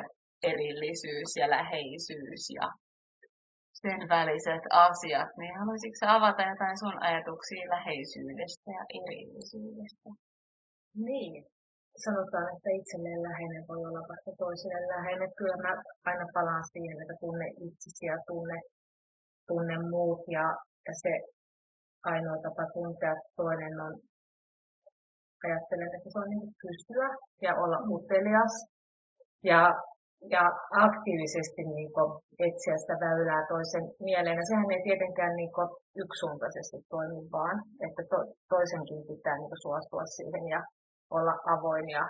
[0.43, 2.67] erillisyys ja läheisyys ja
[3.81, 10.09] sen väliset asiat, niin haluaisitko avata jotain sun ajatuksia läheisyydestä ja erillisyydestä?
[11.07, 11.45] Niin,
[12.03, 15.29] sanotaan, että itselleen läheinen voi olla vaikka toiselle läheinen.
[15.39, 15.71] Kyllä mä
[16.09, 18.57] aina palaan siihen, että tunne itsesi ja tunne,
[19.49, 20.45] tunne muut ja,
[20.87, 21.13] ja se
[22.11, 23.93] ainoa tapa tuntea toinen on,
[25.45, 27.07] ajattelen, että se on niin kysyä
[27.45, 28.53] ja olla utelias
[29.51, 29.61] ja,
[30.33, 30.43] ja
[30.85, 32.09] aktiivisesti niin kuin,
[32.45, 34.39] etsiä sitä väylää toisen mieleen.
[34.41, 35.69] Ja sehän ei tietenkään niin kuin,
[36.03, 38.17] yksisuuntaisesti toimi vaan, että to,
[38.53, 40.61] toisenkin pitää niin kuin, suostua siihen ja
[41.17, 42.03] olla avoin ja,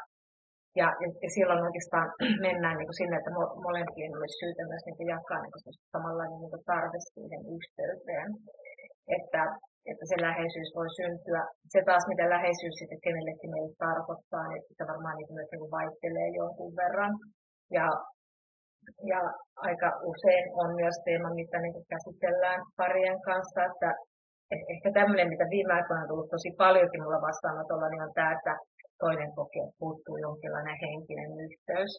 [0.79, 0.87] ja,
[1.23, 2.07] ja silloin oikeastaan
[2.47, 3.31] mennään niin kuin sinne, että
[3.67, 8.29] molempien olisi syytä myös niin kuin jakaa niin kuin samanlainen niin kuin tarve siihen yhteyteen.
[9.17, 9.41] Että,
[9.91, 11.41] että se läheisyys voi syntyä.
[11.73, 16.29] Se taas, mitä läheisyys sitten kenellekin meille tarkoittaa, niin se varmaan niin myös niin vaihtelee
[16.41, 17.13] jonkun verran.
[17.77, 17.87] Ja,
[19.11, 19.21] ja
[19.67, 23.89] aika usein on myös teema, mitä niin käsitellään parien kanssa, että
[24.73, 28.53] ehkä tämmöinen, mitä viime aikoina on tullut tosi paljonkin mulla vastaanotolla, niin on tämä, että
[29.03, 31.91] toinen kokee, että puuttuu jonkinlainen henkinen yhteys.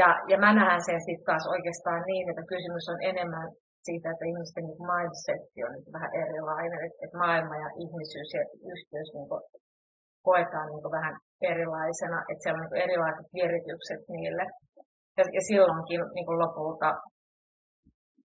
[0.00, 3.48] Ja, ja mä näen sen sitten taas oikeastaan niin, että kysymys on enemmän
[3.86, 8.42] siitä, että ihmisten niin mindset on niin vähän erilainen, että, että maailma ja ihmisyys ja
[8.72, 9.42] yhteys niin kuin,
[10.26, 11.14] koetaan niin vähän
[11.52, 14.44] erilaisena, että siellä on niin erilaiset viritykset niille.
[15.18, 16.88] Ja, ja silloinkin niin kuin lopulta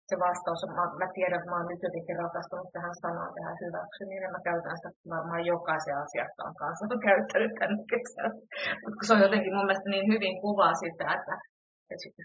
[0.10, 4.26] se vastaus, mä, mä tiedän, että mä oon nyt jotenkin rakastunut tähän sanaan, tähän hyväksyminen,
[4.28, 8.34] ja mä käytän sitä varmaan jokaisen asiakkaan kanssa, mä käyttänyt tänne kesällä.
[8.84, 11.36] Mutta se on jotenkin mun mielestä niin hyvin kuvaa sitä, että,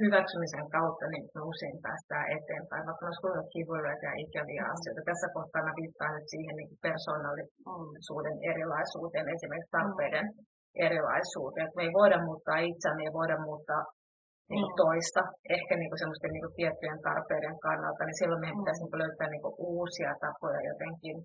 [0.03, 5.09] hyväksymisen kautta niin me usein päästään eteenpäin, vaikka olisi kuinka kivuja ja ikäviä asioita.
[5.11, 10.27] Tässä kohtaa mä viittaan nyt siihen niin persoonallisuuden erilaisuuteen, esimerkiksi tarpeiden
[10.87, 11.69] erilaisuuteen.
[11.77, 13.83] Me ei voida muuttaa itseämme, me ei voida muuttaa
[14.53, 15.23] niin toista,
[15.57, 19.03] ehkä niin kuin semmoisten niin kuin tiettyjen tarpeiden kannalta, niin silloin meidän pitäisi niin kuin
[19.05, 21.17] löytää niin kuin uusia tapoja jotenkin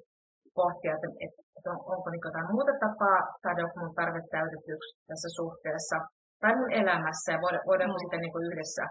[0.59, 1.09] pohtia, että,
[1.55, 5.97] että on, onko niin jotain muuta tapaa saada joku mun tarve täytetyksi tässä suhteessa
[6.41, 8.01] tai mun elämässä ja voidaanko mm.
[8.03, 8.83] sitten niin kuin yhdessä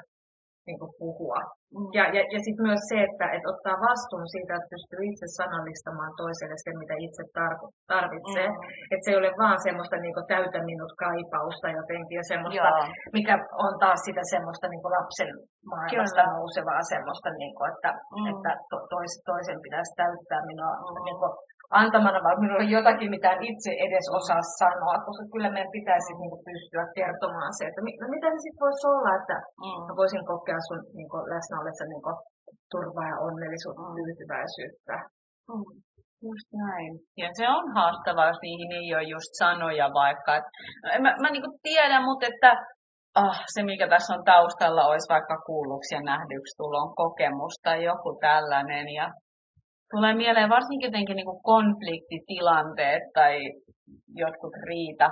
[0.67, 1.41] niin kuin puhua.
[1.77, 1.89] Mm.
[1.99, 6.13] Ja, ja, ja sitten myös se, että, että ottaa vastuun siitä, että pystyy itse sanallistamaan
[6.23, 7.23] toiselle sen, mitä itse
[7.93, 8.49] tarvitsee.
[8.51, 8.59] Mm.
[8.93, 12.87] Että se ei ole vaan semmoista niin kuin, täytä minut kaipausta jotenkin, ja semmoista, Joo.
[13.17, 15.31] mikä on taas sitä semmoista niin kuin lapsen
[15.73, 16.35] maailmasta Kyllä.
[16.37, 18.27] nousevaa semmoista, niin kuin, että, mm.
[18.33, 21.05] että to, tois, toisen pitäisi täyttää minua mm.
[21.09, 21.33] niin kuin,
[21.83, 26.13] antamana, vaan minulla on jotakin, mitä en itse edes osaa sanoa, koska kyllä meidän pitäisi
[26.21, 29.81] niin kuin, pystyä kertomaan se, että no, mitä se sitten voisi olla, että mm.
[29.87, 32.17] mä voisin kokea sun niin kuin, läsnä ollessa niin kuin,
[32.73, 33.97] turvaa ja onnellisuutta, mm.
[33.99, 34.97] tyytyväisyyttä.
[35.51, 35.71] Mm.
[36.29, 36.93] Just näin.
[37.23, 40.31] Ja se on haastavaa, jos niihin ei ole just sanoja vaikka.
[40.39, 40.47] Et,
[40.85, 42.51] no, mä, mä niin tiedän, mutta että
[43.23, 48.11] ah, se, mikä tässä on taustalla, olisi vaikka kuulluksi ja nähdyksi tulon kokemus tai joku
[48.21, 48.87] tällainen.
[48.99, 49.07] Ja
[49.91, 53.39] tulee mieleen varsinkin jotenkin niin konfliktitilanteet tai
[54.15, 55.09] jotkut riita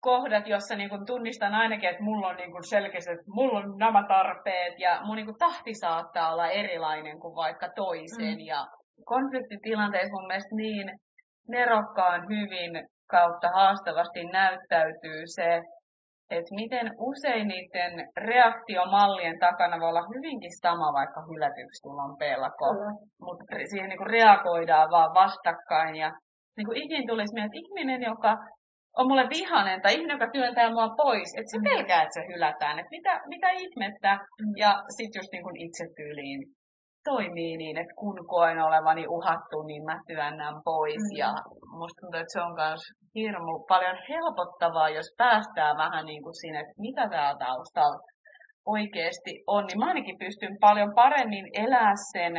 [0.00, 3.78] kohdat, jossa niin kuin tunnistan ainakin, että mulla on niin kuin selkeästi, että mulla on
[3.78, 8.38] nämä tarpeet ja mun niin kuin tahti saattaa olla erilainen kuin vaikka toisen.
[8.38, 8.46] Mm.
[8.52, 8.66] Ja
[9.04, 10.86] konfliktitilanteessa mun mielestä niin
[11.48, 12.72] nerokkaan hyvin
[13.10, 15.60] kautta haastavasti näyttäytyy se,
[16.30, 22.68] että miten usein niiden reaktiomallien takana voi olla hyvinkin sama, vaikka hylätyksi tullaan pelko,
[23.20, 25.96] mutta siihen niin kuin reagoidaan vaan vastakkain.
[25.96, 26.12] Ja
[26.56, 28.36] niin kuin ikin tulisi mieleen, että ihminen, joka
[28.98, 31.64] on mulle vihanen tai ihminen, joka työntää mua pois, että se mm.
[31.70, 34.12] pelkää, että se hylätään, että mitä, mitä ihmettä.
[34.14, 34.52] Mm.
[34.56, 36.40] Ja sitten just niin kuin itsetyyliin
[37.04, 41.04] toimii niin, että kun koen olevani uhattu, niin mä työnnän pois.
[41.12, 41.18] Mm.
[41.18, 41.30] Ja
[41.78, 42.80] musta tuntuu, että se on myös
[43.14, 47.98] hirmu paljon helpottavaa, jos päästään vähän niin kuin siinä, että mitä täällä taustalla
[48.66, 49.64] oikeasti on.
[49.66, 52.34] Niin mä ainakin pystyn paljon paremmin elää sen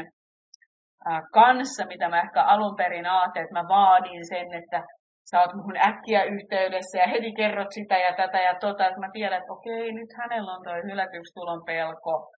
[1.33, 4.83] kanssa, mitä mä ehkä alun perin ajattelin, että mä vaadin sen, että
[5.29, 9.09] sä oot mun äkkiä yhteydessä ja heti kerrot sitä ja tätä ja tota, että mä
[9.13, 12.31] tiedän, että okei, nyt hänellä on toi hylätyksi tulon pelko,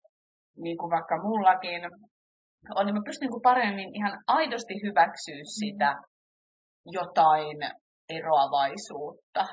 [0.58, 1.82] niin kuin vaikka mullakin,
[2.76, 5.54] on, niin mä pystyn niin paremmin ihan aidosti hyväksyä mm.
[5.60, 5.90] sitä
[6.98, 7.58] jotain
[8.18, 9.44] eroavaisuutta.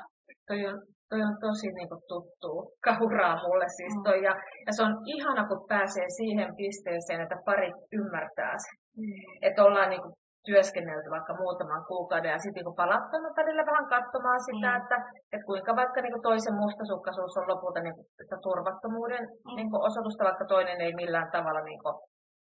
[0.47, 0.77] Toi on,
[1.09, 2.51] toi on tosi niin kuin, tuttu
[2.87, 4.03] kauraa mulle siis mm.
[4.03, 4.19] toi.
[4.27, 4.33] Ja,
[4.67, 8.75] ja se on ihana, kun pääsee siihen pisteeseen, että pari ymmärtää sen.
[9.01, 9.21] Mm.
[9.47, 10.13] Että ollaan niin kuin,
[10.49, 14.77] työskennelty vaikka muutaman kuukauden ja sitten niin palattanut välillä vähän katsomaan sitä, mm.
[14.79, 14.97] että,
[15.33, 19.55] että kuinka vaikka niin toisen mustasukkaisuus on lopulta niin kuin, sitä turvattomuuden mm.
[19.57, 21.95] niin kuin, osoitusta, vaikka toinen ei millään tavalla niin kuin,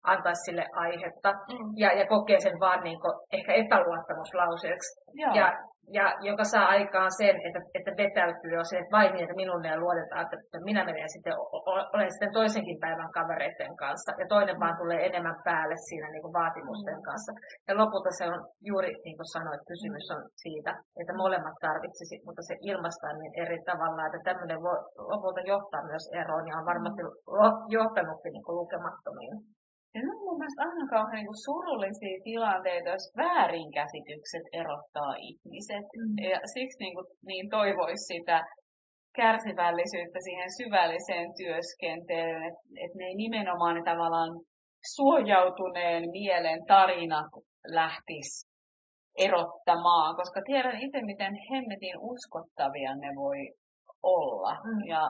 [0.04, 1.72] antaa sille aihetta mm.
[1.76, 4.90] ja, ja kokee sen vaan niin kuin, ehkä epäluottamuslauseeksi.
[5.14, 5.34] Joo.
[5.34, 5.48] Ja,
[5.98, 9.66] ja joka saa aikaan sen, että, että vetäytyy jo se, että vain niin, että minun
[9.66, 11.34] ei luotetaan, että minä menen sitten,
[11.94, 16.38] olen sitten toisenkin päivän kavereiden kanssa, ja toinen vaan tulee enemmän päälle siinä niin kuin
[16.42, 17.08] vaatimusten mm.
[17.10, 17.32] kanssa.
[17.68, 22.42] Ja lopulta se on juuri niin kuin sanoit, kysymys on siitä, että molemmat tarvitsisi, mutta
[22.50, 24.80] se ilmaistaan niin eri tavalla, että tämmöinen voi
[25.12, 27.02] lopulta johtaa myös eroon, ja on varmasti
[27.78, 29.36] johtanutkin niin kuin lukemattomiin
[29.98, 35.86] ja ne on mun mielestä aina kauhean niin surullisia tilanteita, jos väärinkäsitykset erottaa ihmiset.
[35.98, 36.16] Mm.
[36.32, 38.38] Ja siksi niin, kuin, niin toivoisi sitä
[39.20, 44.34] kärsivällisyyttä siihen syvälliseen työskentelyyn, että et ne ei nimenomaan ne tavallaan
[44.96, 47.32] suojautuneen mielen tarinat
[47.80, 48.30] lähtis
[49.28, 53.42] erottamaan, koska tiedän itse, miten hemmetin uskottavia ne voi
[54.04, 54.54] olla.
[54.54, 54.82] Mm.
[54.94, 55.04] Ja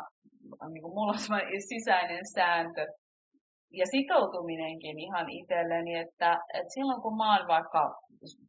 [0.71, 2.86] niin kuin mulla on sisäinen sääntö,
[3.71, 7.82] ja sitoutuminenkin ihan itselleni, että, että silloin kun mä oon vaikka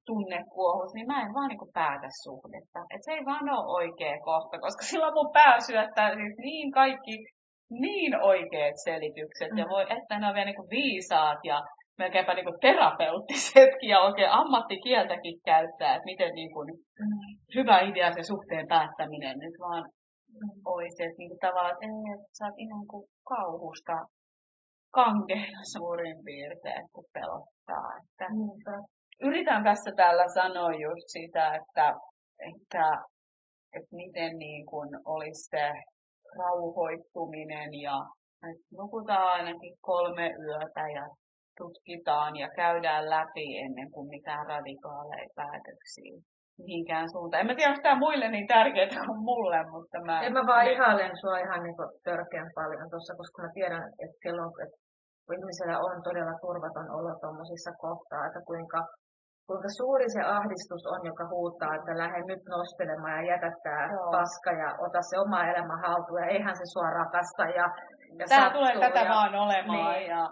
[0.06, 2.80] tunnekuohus, niin mä en vaan niin päätä suhdetta.
[2.90, 7.16] Että se ei vaan ole oikea kohta, koska silloin mun pää syöttää siis niin kaikki
[7.70, 9.50] niin oikeat selitykset.
[9.52, 9.58] Mm.
[9.58, 11.62] Ja voi, että ne on vielä niin viisaat ja
[11.98, 16.68] melkeinpä niin terapeuttisetkin ja oikein ammattikieltäkin käyttää, että miten niin kuin
[17.00, 17.18] mm.
[17.54, 19.84] hyvä idea se suhteen päättäminen nyt vaan
[20.32, 20.60] mm.
[20.64, 21.02] olisi.
[21.02, 23.94] Että niin kuin tavallaan, että, ei, että sä oot ihan kuin kauhusta
[24.90, 27.88] kankeina suurin piirtein, kun pelottaa.
[27.96, 28.24] Että
[29.20, 31.94] yritän tässä täällä sanoa just sitä, että,
[32.38, 32.86] että,
[33.76, 35.72] että miten niin kuin olisi se
[36.38, 37.96] rauhoittuminen ja
[38.50, 41.08] että nukutaan ainakin kolme yötä ja
[41.58, 47.40] tutkitaan ja käydään läpi ennen kuin mitään radikaaleja päätöksiä mihinkään suuntaan.
[47.40, 50.22] En mä tiedä, onko tämä muille niin tärkeää kuin mulle, mutta mä...
[50.26, 51.76] En mä vaan ihailen sua ihan niin
[52.08, 54.76] törkeän paljon tuossa, koska mä tiedän, että silloin, että
[55.24, 58.80] kun ihmisellä on todella turvaton olo tuommoisissa kohtaa, että kuinka,
[59.48, 63.82] kuinka suuri se ahdistus on, joka huutaa, että lähde nyt nostelemaan ja jätä tämä
[64.16, 67.44] paska ja ota se oma elämä haltuun ja eihän se sua rakasta.
[67.58, 67.66] Ja,
[68.18, 69.92] ja tämä tulee tätä ja, vaan olemaan.
[69.92, 70.22] Niin, ja,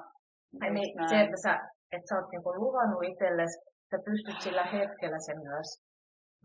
[0.77, 1.53] niin, se, että sä,
[1.95, 5.69] että sä oot niinku luvannut itsellesi, että pystyt sillä hetkellä sen myös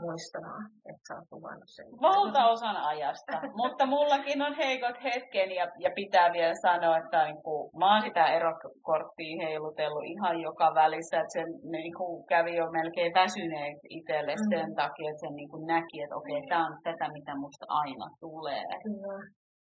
[0.05, 1.85] muistamaan, että sä oot luvannut sen.
[2.01, 7.61] Valtaosan ajasta, mutta mullakin on heikot hetken ja, ja pitää vielä sanoa, että niin kuin,
[7.79, 11.43] mä oon sitä erokorttia heilutellut ihan joka välissä, että se
[11.75, 14.47] niin kuin, kävi jo melkein väsyneen itselle mm.
[14.53, 17.65] sen takia, että se niin kuin, näki, että okei, okay, tämä on tätä, mitä musta
[17.69, 18.63] aina tulee.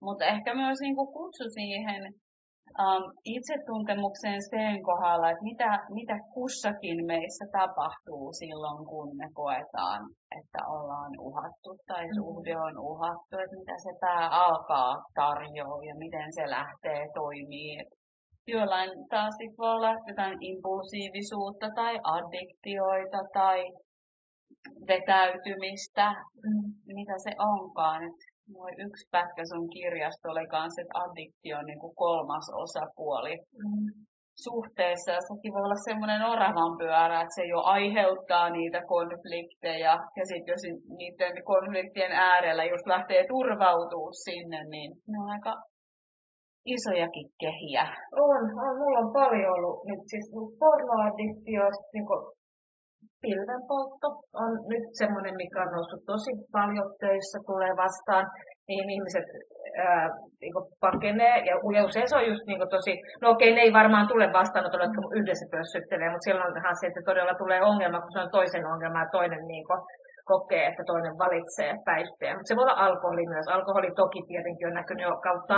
[0.07, 2.03] Mutta ehkä myös niin kuin, kutsu siihen
[2.83, 10.01] um, itsetuntemukseen sen kohdalla, että mitä, mitä kussakin meissä tapahtuu silloin, kun me koetaan,
[10.39, 12.15] että ollaan uhattu tai mm.
[12.15, 17.77] suhde on uhattu, että mitä se pää alkaa tarjoa ja miten se lähtee toimii.
[18.47, 23.59] Joillain taas voi olla jotain impulsiivisuutta tai addiktioita tai
[24.89, 26.07] vetäytymistä,
[26.45, 26.95] mm.
[26.99, 28.05] mitä se onkaan.
[28.05, 33.37] Et Moi yksi pätkä sun kirjasta oli kanssa, että addiktio on niin kuin kolmas osapuoli
[33.37, 33.87] mm.
[34.47, 35.11] suhteessa.
[35.17, 39.95] Ja sekin voi olla semmoinen oravan pyörä, että se jo aiheuttaa niitä konflikteja.
[40.19, 40.63] Ja sitten jos
[40.99, 45.55] niiden konfliktien äärellä just lähtee turvautuu sinne, niin ne on aika
[46.75, 47.87] isojakin kehiä.
[48.13, 48.79] On, on.
[48.81, 50.27] Mulla on paljon ollut nyt siis
[50.61, 52.07] pornoaddiktio, niin
[53.25, 54.09] pilvenpoltto
[54.45, 58.25] on nyt semmoinen, mikä on noussut tosi paljon töissä, tulee vastaan,
[58.69, 59.29] niin ihmiset
[59.87, 60.09] ää,
[60.41, 60.55] niin
[60.87, 64.27] pakenee, ja, ja usein se on just niin tosi, no okei, ne ei varmaan tule
[64.39, 68.67] vastaan, jotka yhdessä pössyttelee, mutta silloinhan se, että todella tulee ongelma, kun se on toisen
[68.73, 69.81] ongelma ja toinen niin kuin,
[70.33, 72.35] kokee, että toinen valitsee päihteen.
[72.37, 73.49] Mutta se voi olla alkoholi myös.
[73.49, 75.55] Alkoholi toki tietenkin on näkynyt jo kautta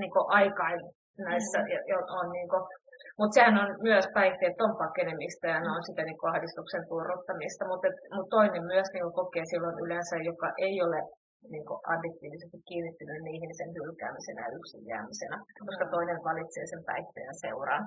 [0.00, 0.78] niin aikaan
[1.28, 2.18] näissä, mm.
[2.20, 2.62] on niin kuin,
[3.18, 7.62] mutta sehän on myös päihteet on pakenemista ja ne on sitä niin ahdistuksen turruttamista.
[7.70, 11.00] Mutta mut toinen myös niin kokee silloin yleensä, joka ei ole
[11.52, 15.36] niin addiktiivisesti kiinnittynyt niihin sen hylkäämisenä ja yksin jäämisenä,
[15.68, 17.84] koska toinen valitsee sen päihteen seuraan.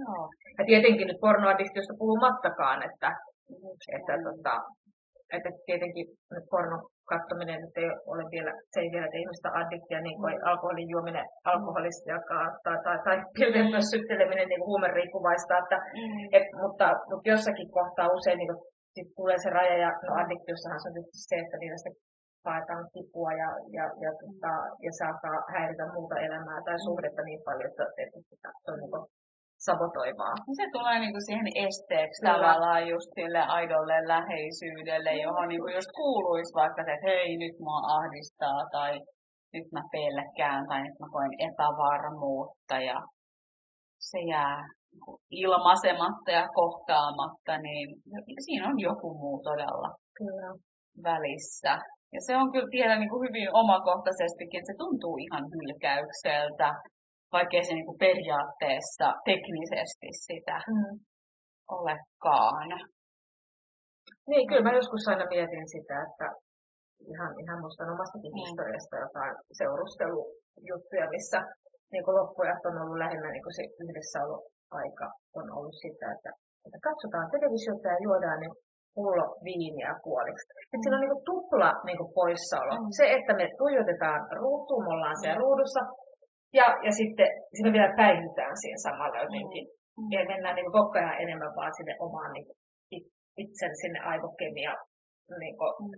[0.00, 0.22] Joo.
[0.58, 3.10] Ja tietenkin nyt pornoaddiktiosta puhumattakaan, että,
[3.96, 4.54] että, tota,
[5.34, 6.06] että tietenkin
[6.50, 6.78] porno
[7.12, 10.46] katsominen nyt ei ole vielä, se ei vielä tee ihmistä addiktia, niin kuin mm.
[10.50, 16.26] alkoholin juominen alkoholista tai, tai, tai, tai pilven sytteleminen niin huumeriippuvaista, että, mm.
[16.36, 18.60] et, mutta, mutta, jossakin kohtaa usein niin kuin,
[18.94, 21.90] sit tulee se raja, ja no addiktiossahan se on tietysti se, että niistä
[22.46, 24.52] paetaan kipua ja, ja, ja, tota,
[24.86, 28.92] ja saattaa häiritä muuta elämää tai suhdetta niin paljon, että, että, että se on niin
[28.94, 29.04] kuin,
[29.66, 30.34] sabotoivaa.
[30.58, 32.32] Se tulee niinku siihen esteeksi Kyllä.
[32.32, 37.80] tavallaan just sille aidolle läheisyydelle, johon niinku just kuuluisi vaikka se, että hei nyt mua
[37.96, 38.92] ahdistaa tai
[39.54, 42.98] nyt mä pelkään tai nyt mä koen epävarmuutta ja
[44.10, 44.58] se jää
[44.92, 47.86] niinku ilmaisematta ja kohtaamatta, niin
[48.44, 50.50] siinä on joku muu todella Kyllä.
[51.08, 51.72] välissä.
[52.14, 56.68] Ja se on kyllä tiedän niin kuin hyvin omakohtaisestikin, että se tuntuu ihan hylkäykseltä
[57.32, 60.94] vaikkei se niin kuin periaatteessa teknisesti sitä mm.
[61.78, 62.68] olekaan.
[64.30, 66.26] Niin, kyllä mä joskus aina mietin sitä, että
[67.12, 68.40] ihan, ihan muistan omastakin mm.
[68.42, 71.38] historiasta jotain seurustelujuttuja, missä
[71.92, 73.64] niin kuin loppujat on ollut lähinnä niin kuin se
[74.80, 75.06] aika
[75.38, 76.30] on ollut sitä, että,
[76.66, 78.56] että katsotaan televisiota ja juodaan niin
[78.96, 80.46] pullo viiniä puoliksi.
[80.52, 80.72] Mm.
[80.72, 82.72] Et siinä on niin kuin tupla niin kuin poissaolo.
[82.74, 82.88] Mm.
[82.98, 85.44] Se, että me tuijotetaan ruutuun, me ollaan siellä mm.
[85.46, 85.82] ruudussa,
[86.58, 89.64] ja, ja sitten siinä vielä päihitetään siinä samalla jotenkin.
[89.98, 90.08] Mm.
[90.12, 92.46] Ja mennään niin koko ajan enemmän vaan sinne omaan niin
[93.44, 94.72] itsen sinne aivokemia
[95.42, 95.92] niin kuin, mm.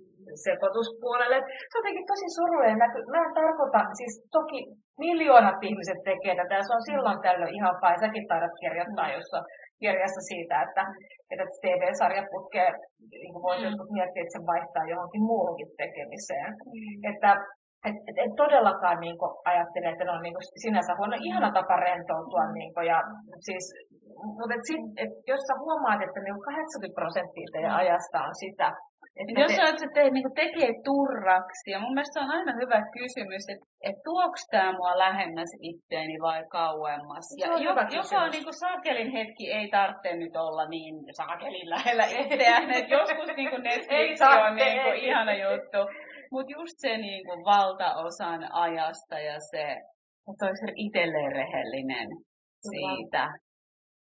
[0.46, 1.38] sekoituspuolelle.
[1.68, 2.78] Se on jotenkin tosi surullinen.
[3.12, 4.60] Mä en tarkoita, siis toki
[5.04, 8.00] miljoonat ihmiset tekee tätä ja se on silloin tällöin ihan fine.
[8.02, 9.14] Säkin taidat kirjoittaa mm.
[9.16, 9.38] jossa
[9.82, 10.82] kirjassa siitä, että,
[11.32, 12.70] että TV-sarja putkee,
[13.22, 13.66] niin voisi mm.
[13.68, 16.50] joskus miettiä, että se vaihtaa johonkin muuhunkin tekemiseen.
[16.52, 17.10] Mm.
[17.10, 17.30] Että
[17.86, 19.16] et, et, et todellakaan niin
[19.50, 22.52] ajattele, että ne on niin kuin, sinänsä huono, ihana tapa rentoutua.
[22.58, 22.98] Niin kuin, ja,
[23.46, 23.64] siis,
[24.38, 27.82] mutta et sit, et, jos sä huomaat, että niin 80 prosenttia teidän mm.
[27.82, 28.68] ajasta on sitä,
[29.20, 29.62] että jos te...
[29.62, 34.02] olet, että te, niin tekee turraksi, ja mun mielestä on aina hyvä kysymys, että, että
[34.08, 37.26] tuoks tämä mua lähemmäs itteeni vai kauemmas.
[37.42, 42.06] Ja joka, joka on niin kuin sakelin hetki, ei tarvitse nyt olla niin sakelin lähellä
[42.20, 45.80] itseään, että joskus niin kuin Netflix on niin kuin ihana juttu.
[46.32, 49.64] Mutta just se niin kuin valtaosan ajasta ja se,
[50.28, 52.08] että olisi itselleen rehellinen
[52.70, 53.24] siitä.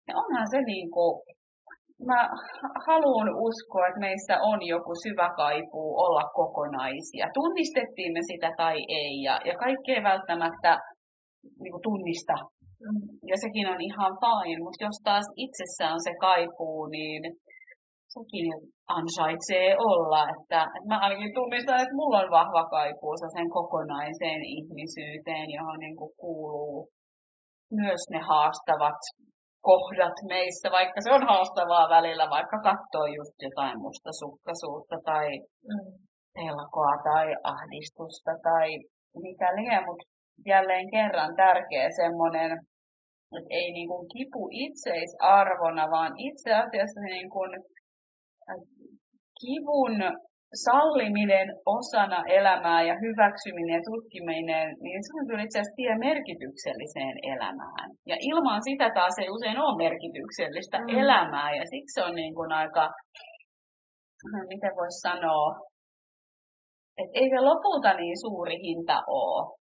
[0.08, 1.22] Ja onhan se niin kuin,
[2.06, 2.20] mä
[2.86, 7.26] haluan uskoa, että meissä on joku syvä kaipuu olla kokonaisia.
[7.34, 10.78] Tunnistettiin me sitä tai ei, ja, ja kaikki ei välttämättä
[11.62, 12.36] niin kuin tunnista.
[12.84, 13.08] Mm.
[13.30, 17.22] Ja sekin on ihan fine, mutta jos taas itsessään se kaipuu, niin
[18.16, 18.46] sekin
[18.98, 20.20] ansaitsee olla.
[20.34, 25.96] Että, että mä ainakin tunnistan, että mulla on vahva kaipuu sen kokonaiseen ihmisyyteen, johon niin
[25.96, 26.88] kuin kuuluu
[27.80, 29.00] myös ne haastavat
[29.70, 35.28] kohdat meissä, vaikka se on haastavaa välillä, vaikka katsoo just jotain mustasukkaisuutta tai
[35.68, 35.92] mm.
[36.34, 38.68] pelkoa tai ahdistusta tai
[39.26, 40.04] mitä liian, mutta
[40.46, 42.50] jälleen kerran tärkeä semmoinen,
[43.36, 47.50] että ei niin kuin kipu itseisarvona, vaan itse asiassa niin kuin
[49.40, 49.94] kivun
[50.64, 57.16] salliminen osana elämää ja hyväksyminen ja tutkiminen, niin se on kyllä itse asiassa tie merkitykselliseen
[57.32, 57.88] elämään.
[58.10, 60.88] Ja ilman sitä taas ei usein ole merkityksellistä mm.
[61.02, 62.84] elämää, ja siksi se on niin kuin aika,
[64.52, 65.46] miten voisi sanoa,
[67.00, 69.59] että ei se lopulta niin suuri hinta ole,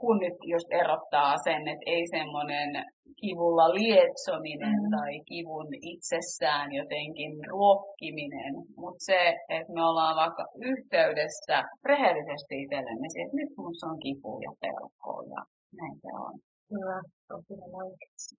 [0.00, 2.70] kun nyt just erottaa sen, että ei semmoinen
[3.20, 4.90] kivulla lietsominen mm.
[4.96, 9.22] tai kivun itsessään jotenkin ruokkiminen, mutta se,
[9.56, 15.40] että me ollaan vaikka yhteydessä rehellisesti itsellemme että nyt minussa on kipu ja pelko ja
[15.78, 16.34] näin se on.
[16.68, 18.34] Kyllä, tosi oikeasti.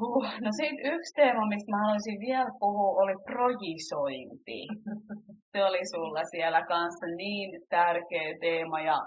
[0.00, 4.60] Huh, no sitten yksi teema, mistä mä haluaisin vielä puhua, oli projisointi.
[5.52, 8.98] Se oli sulla siellä kanssa niin tärkeä teema ja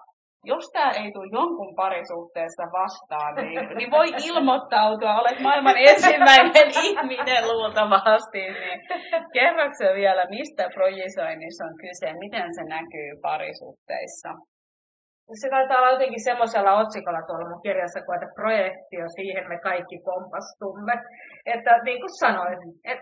[0.44, 7.44] jos tämä ei tule jonkun parisuhteessa vastaan, niin, niin voi ilmoittautua, olet maailman ensimmäinen ihminen
[7.52, 8.40] luultavasti.
[8.40, 8.80] Niin
[9.34, 14.30] kerroksä vielä, mistä projisoinnissa on kyse, miten se näkyy parisuhteissa?
[15.42, 19.98] Se taitaa olla jotenkin semmoisella otsikolla tuolla mun kirjassa, kun että projektio, siihen me kaikki
[20.10, 20.94] kompastumme.
[21.46, 22.58] Että niin kuin sanoin,
[22.92, 23.00] et,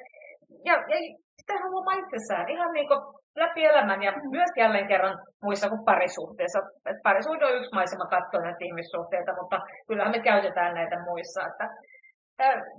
[0.66, 0.98] ja, ja
[1.42, 3.02] sitähän on itsessään ihan niin kuin
[3.42, 5.16] läpi elämän ja myös jälleen kerran
[5.46, 6.60] muissa kuin parisuhteissa.
[6.90, 11.42] Et parisuhde on yksi maisema katsoa näitä ihmissuhteita, mutta kyllähän me käytetään näitä muissa.
[11.50, 11.66] Että,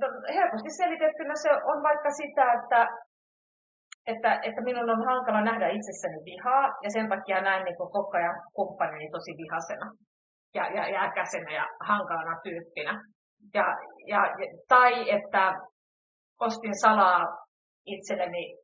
[0.01, 0.07] no,
[0.37, 2.81] helposti selitettynä se on vaikka sitä, että,
[4.13, 8.37] että, että minun on hankala nähdä itsessäni vihaa ja sen takia näen niin koko ajan
[8.57, 9.87] kumppanini tosi vihasena
[10.55, 12.95] ja, ja, ja äkäisenä ja hankalana tyyppinä.
[13.55, 13.67] Ja,
[14.07, 14.21] ja,
[14.69, 15.53] tai että
[16.41, 17.25] ostin salaa
[17.87, 18.57] itselleni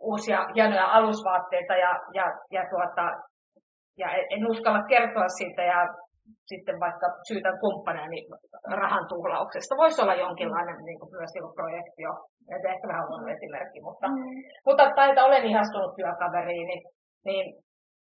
[0.00, 3.04] uusia hienoja alusvaatteita ja, ja, ja, tuota,
[3.98, 5.86] ja en uskalla kertoa siitä ja
[6.46, 8.20] sitten vaikka syytän kumppaneeni
[8.80, 9.76] rahan tuhlauksesta.
[9.76, 12.10] Voisi olla jonkinlainen niin kuin myös niin projektio.
[12.54, 14.14] Et ehkä vähän huono esimerkki, mutta, mm.
[14.66, 16.82] mutta tai että olen ihastunut työkaveriin, niin,
[17.24, 17.46] niin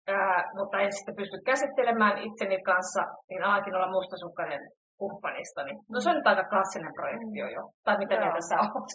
[0.08, 4.62] ää, mutta en sitten pysty käsittelemään itseni kanssa, niin ainakin olla mustasukkainen
[5.00, 5.64] kumppanista.
[5.64, 7.64] Niin, no se on nyt aika klassinen projekti jo.
[7.86, 8.22] Tai mitä Joo.
[8.22, 8.90] mieltä sä oot?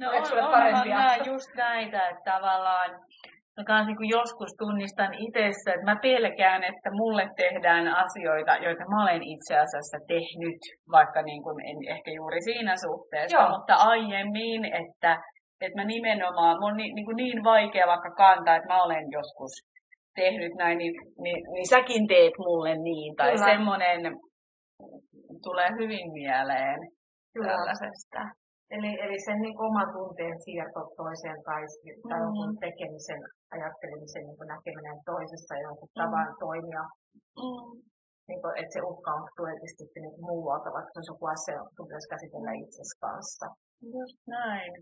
[0.00, 0.96] No on, on, parempia?
[0.98, 2.90] on just näitä, että tavallaan
[3.56, 9.02] Mä kans niin joskus tunnistan itsessä, että mä pelkään, että mulle tehdään asioita, joita mä
[9.02, 13.50] olen itse asiassa tehnyt, vaikka niin kuin en ehkä juuri siinä suhteessa, Joo.
[13.50, 15.12] mutta aiemmin, että,
[15.60, 19.06] että mä nimenomaan, mun on niin, niin, kuin niin vaikea vaikka kantaa, että mä olen
[19.10, 19.52] joskus
[20.14, 23.46] tehnyt näin, niin, niin, niin säkin teet mulle niin, tai Kyllä.
[23.46, 24.00] semmoinen
[25.46, 26.78] tulee hyvin mieleen
[27.34, 27.48] Kyllä.
[27.48, 28.22] tällaisesta.
[28.76, 31.62] Eli, eli sen niin oman tunteen siirto toiseen tai,
[32.08, 32.24] tai mm.
[32.24, 33.22] jonkun tekemisen,
[33.54, 35.98] ajattelemisen niin näkeminen toisessa jonkun mm.
[36.00, 36.84] tavan toimia.
[37.42, 37.70] Mm.
[38.28, 42.12] Niin kuin, että se uhka on tuellisesti niin muualta, vaikka se on joku asia, pitäisi
[42.12, 43.46] käsitellä itsesi kanssa.
[43.96, 44.72] Just näin.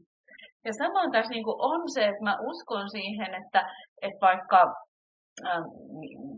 [0.66, 3.60] Ja samoin tässä niin on se, että mä uskon siihen, että,
[4.06, 4.60] että vaikka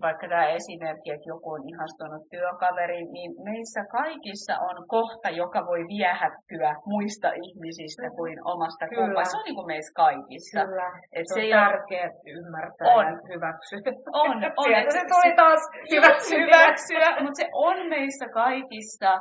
[0.04, 5.82] vaikka tämä esimerkki, että joku on ihastunut työkaveri, niin meissä kaikissa on kohta, joka voi
[5.94, 9.30] viehättyä muista ihmisistä kuin omasta kumppanista.
[9.30, 10.60] Se on niin kuin meissä kaikissa.
[10.64, 10.88] Kyllä.
[11.12, 13.06] Et se, se on tärkeää ymmärtää on.
[13.06, 13.78] ja hyväksyä.
[14.24, 14.70] On, on.
[14.96, 16.38] se tuli taas hyväksyä.
[16.38, 19.12] hyväksyä mutta se on meissä kaikissa.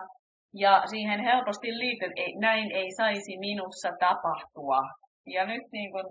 [0.53, 4.81] Ja siihen helposti liittyy, että ei, näin ei saisi minussa tapahtua.
[5.25, 6.05] Ja nyt niin kuin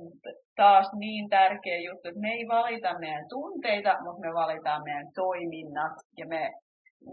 [0.56, 5.92] taas niin tärkeä juttu, että me ei valita meidän tunteita, mutta me valitaan meidän toiminnat.
[6.18, 6.50] Ja me,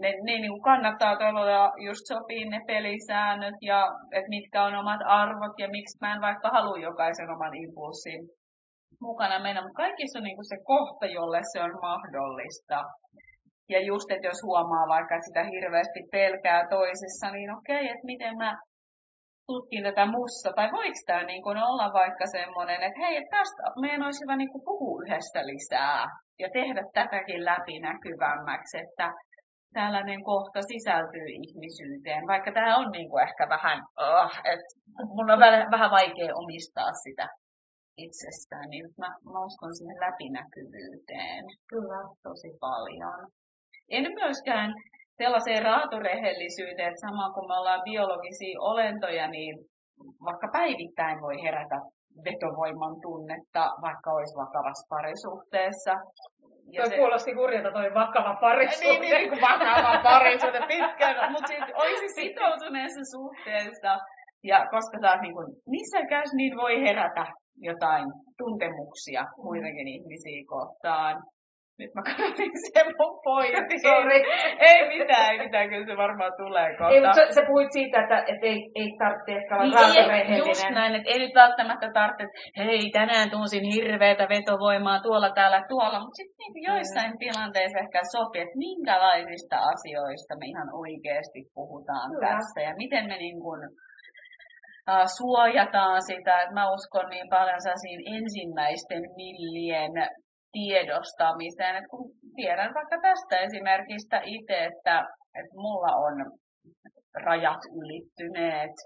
[0.00, 3.80] ne, ne niin kuin kannattaa todella just sopii ne pelisäännöt ja
[4.12, 8.20] että mitkä on omat arvot ja miksi mä en vaikka halua jokaisen oman impulssin
[9.00, 9.62] mukana mennä.
[9.62, 12.84] Mutta kaikissa on niin kuin se kohta, jolle se on mahdollista.
[13.68, 18.36] Ja just, että jos huomaa vaikka, että sitä hirveästi pelkää toisessa, niin okei, että miten
[18.36, 18.58] mä
[19.50, 24.02] tutkin tätä mussa, tai voiko tämä niin kuin olla vaikka semmoinen, että hei, tästä meidän
[24.02, 26.02] olisi hyvä niin puhua yhdessä lisää
[26.42, 29.06] ja tehdä tätäkin läpinäkyvämmäksi, että
[29.72, 34.72] tällainen kohta sisältyy ihmisyyteen, vaikka tämä on niin kuin ehkä vähän, oh, että
[35.14, 37.26] mun on vähän, vähän vaikea omistaa sitä
[38.04, 42.00] itsestään, niin mä, mä uskon sinne läpinäkyvyyteen Kyllä.
[42.22, 43.18] tosi paljon.
[43.88, 44.74] En myöskään
[45.22, 49.54] sellaiseen raatorehellisyyteen, että sama kun me ollaan biologisia olentoja, niin
[50.24, 51.78] vaikka päivittäin voi herätä
[52.24, 55.94] vetovoiman tunnetta, vaikka olisi vakavassa parisuhteessa.
[56.72, 56.96] Ja toi se...
[56.96, 58.88] kuulosti hurjalta toi vakava parisuhde.
[58.88, 63.92] Niin, niin, niin vakava parisuhde pitkään, mutta siis olisi sitoutuneessa suhteessa.
[64.50, 68.06] Ja koska taas niin kuin, nisäkäs, niin voi herätä jotain
[68.38, 71.22] tuntemuksia muitakin ihmisiä kohtaan.
[71.80, 73.76] Nyt mä katsoin sen mun pointti.
[73.78, 74.18] Sorry.
[74.70, 76.94] ei mitään, ei mitään, kyllä se varmaan tulee kohta.
[76.94, 80.70] Ei, mutta sä, puhuit siitä, että et ei, ei tarvitse ehkä olla niin, ei, Just
[80.80, 85.98] näin, että ei nyt välttämättä tarvitse, että hei, tänään tunsin hirveätä vetovoimaa tuolla, täällä, tuolla.
[86.00, 87.18] Mutta sitten niin joissain mm.
[87.24, 92.28] tilanteissa ehkä sopii, että minkälaisista asioista me ihan oikeasti puhutaan Kyllä.
[92.28, 92.60] tässä.
[92.60, 93.60] Ja miten me niin kuin,
[95.16, 99.92] suojataan sitä, että mä uskon niin paljon sellaisiin ensimmäisten millien
[100.58, 101.76] tiedostamiseen.
[101.76, 102.04] että kun
[102.36, 104.96] tiedän vaikka tästä esimerkistä itse, että,
[105.38, 106.14] että mulla on
[107.26, 108.76] rajat ylittyneet.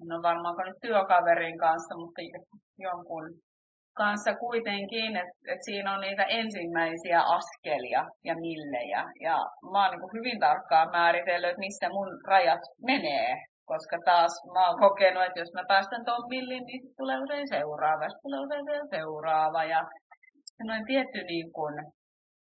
[0.00, 2.20] Ole varmaanko nyt työkaverin kanssa, mutta
[2.78, 3.24] jonkun
[3.96, 9.02] kanssa kuitenkin, että, että siinä on niitä ensimmäisiä askelia ja millejä.
[9.20, 9.36] Ja
[9.72, 13.36] mä oon niin hyvin tarkkaan määritellyt, että missä mun rajat menee.
[13.66, 18.06] Koska taas mä oon kokenut, että jos mä päästän ton millin, niin tulee usein seuraava,
[18.22, 19.64] tulee usein seuraava.
[19.64, 19.80] Ja
[20.56, 21.74] semmoinen tietty niin kuin,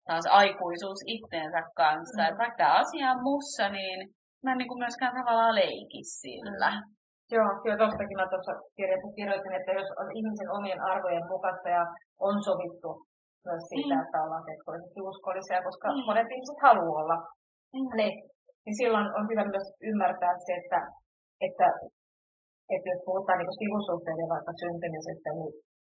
[0.08, 2.22] taas aikuisuus itteensä kanssa.
[2.22, 2.38] Mm.
[2.40, 3.98] Vaikka tämä asia on mussa, niin
[4.42, 6.70] mä en niin kuin myöskään tavallaan leiki sillä.
[6.76, 6.82] Mm.
[7.34, 11.84] Joo, joo tuostakin mä tuossa kirjassa kirjoitin, että jos on ihmisen omien arvojen mukaista ja
[12.28, 12.90] on sovittu
[13.48, 14.02] myös siitä, mm.
[14.02, 16.04] että ollaan seksuaalisesti uskollisia, koska mm.
[16.08, 17.16] monet ihmiset haluaa olla,
[17.74, 17.90] mm.
[17.98, 18.14] niin,
[18.64, 20.80] niin silloin on hyvä myös ymmärtää se, että,
[21.46, 21.68] että,
[22.74, 25.52] että jos puhutaan niin sivusuhteiden vaikka syntymisestä, niin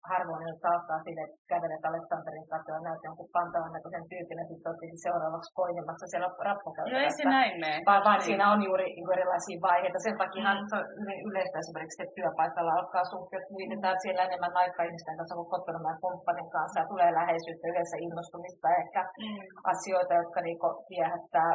[0.10, 4.46] harvoin jos saattaa sille, että kävelet Aleksanterin kanssa ja näet jonkun kantavan näköisen tyypin ja
[4.50, 6.98] sitten olet seuraavaksi poimimassa siellä rappakäytävässä.
[6.98, 7.78] Joo, ei se näin mene.
[7.90, 10.00] Vaan, vaan siinä on juuri niin erilaisia vaiheita.
[10.06, 10.68] Sen takia mm.
[10.70, 10.86] se on
[11.30, 14.04] yleistä esimerkiksi, että työpaikalla alkaa suhteet, vietetään mm.
[14.04, 18.66] siellä enemmän aikaa ihmisten kanssa kuin kotona ja kumppanin kanssa ja tulee läheisyyttä, yleensä innostumista
[18.72, 19.42] ja ehkä mm.
[19.74, 20.60] asioita, jotka niin
[20.94, 21.52] viehättää,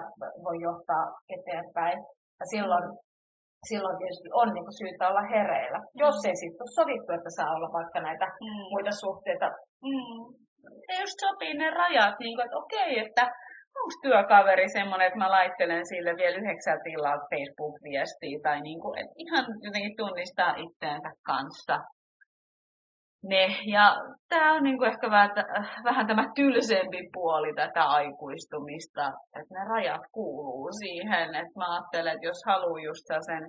[0.46, 1.04] voi johtaa
[1.36, 1.98] eteenpäin.
[2.40, 3.05] Ja silloin mm
[3.68, 5.80] silloin tietysti on niin kuin syytä olla hereillä.
[6.04, 8.66] Jos ei sitten ole sovittu, että saa olla vaikka näitä mm.
[8.72, 9.46] muita suhteita.
[9.88, 10.22] Mm.
[10.88, 13.24] Ja just sopii ne rajat, niin kuin, että okei, että
[13.80, 19.14] onko työkaveri semmoinen, että mä laittelen sille vielä yhdeksältä illalla Facebook-viestiä tai niin kuin, että
[19.24, 21.76] ihan jotenkin tunnistaa itteensä kanssa
[23.28, 23.56] ne.
[23.64, 23.84] Ja
[24.28, 25.30] tämä on niinku ehkä vähän,
[25.84, 29.06] vähän tämä tylsempi puoli tätä aikuistumista,
[29.38, 33.44] että ne rajat kuuluu siihen, että mä ajattelen, että jos haluaa just sen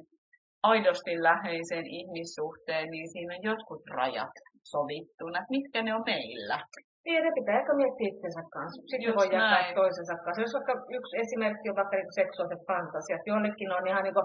[0.64, 6.60] aidosti läheisen ihmissuhteen, niin siinä on jotkut rajat sovittuna, että mitkä ne on meillä.
[7.06, 8.82] Niin, ne pitää ehkä miettiä itsensä kanssa.
[8.82, 10.42] Sitten Just voi jättää toisensa kanssa.
[10.46, 14.20] Jos vaikka yksi esimerkki on vaikka niin seksuaaliset fantasiat, jollekin on ihan niin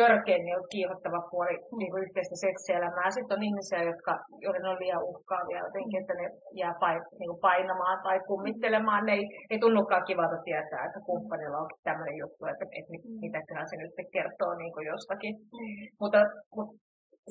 [0.00, 3.10] törkein niin kiihottava puoli niin kuin yhteistä seksielämää.
[3.10, 4.12] Sitten on ihmisiä, jotka,
[4.44, 6.26] joiden on liian uhkaavia jotenkin, että ne
[6.60, 9.06] jää pain, niin kuin painamaan tai kummittelemaan.
[9.06, 13.18] Ne ei, ei tunnukaan kivalta tietää, että kumppanilla on tämmöinen juttu, että, että mit, mm.
[13.24, 15.34] mitäköhän se nyt kertoo niin kuin jostakin.
[15.56, 15.80] Mm.
[16.00, 16.20] Mutta,
[16.56, 16.74] mutta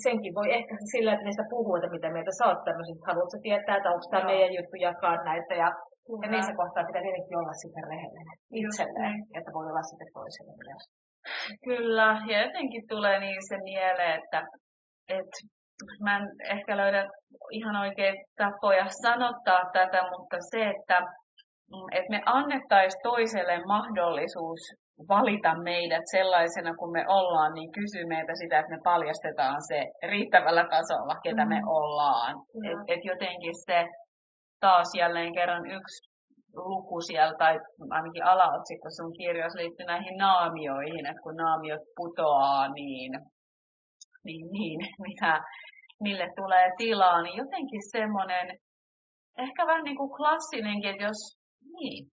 [0.06, 3.78] senkin voi ehkä sillä, että niistä puhuu, että mitä mieltä sä oot tämmöisistä, haluatko tietää,
[3.78, 5.54] että onko tämä meidän juttu jakaa näitä.
[5.64, 5.70] Ja,
[6.24, 10.84] ja niissä kohtaa pitää tietenkin olla sitten rehellinen itselleen, että voi olla sitten toiselle myös.
[11.64, 14.42] Kyllä, ja jotenkin tulee niin se mieleen, että,
[15.10, 15.38] että
[16.04, 17.06] mä en ehkä löydä
[17.52, 20.98] ihan oikein tapoja sanottaa tätä, mutta se, että,
[21.92, 24.62] että me annettaisiin toiselle mahdollisuus
[25.08, 30.66] valita meidät sellaisena kuin me ollaan, niin kysyy meitä sitä, että me paljastetaan se riittävällä
[30.70, 31.50] tasolla, ketä mm.
[31.50, 32.36] me ollaan.
[32.36, 32.66] Mm.
[32.66, 33.86] Et, et jotenkin se
[34.60, 36.17] taas jälleen kerran yksi
[36.58, 43.12] luku siellä, tai ainakin alaotsikko sun kirjoissa liittyy näihin naamioihin, että kun naamiot putoaa, niin,
[44.24, 45.42] niin, niin mitä,
[46.02, 48.48] mille tulee tilaa, niin jotenkin semmoinen,
[49.38, 51.22] ehkä vähän niin kuin klassinenkin, että jos,
[51.78, 52.08] niin,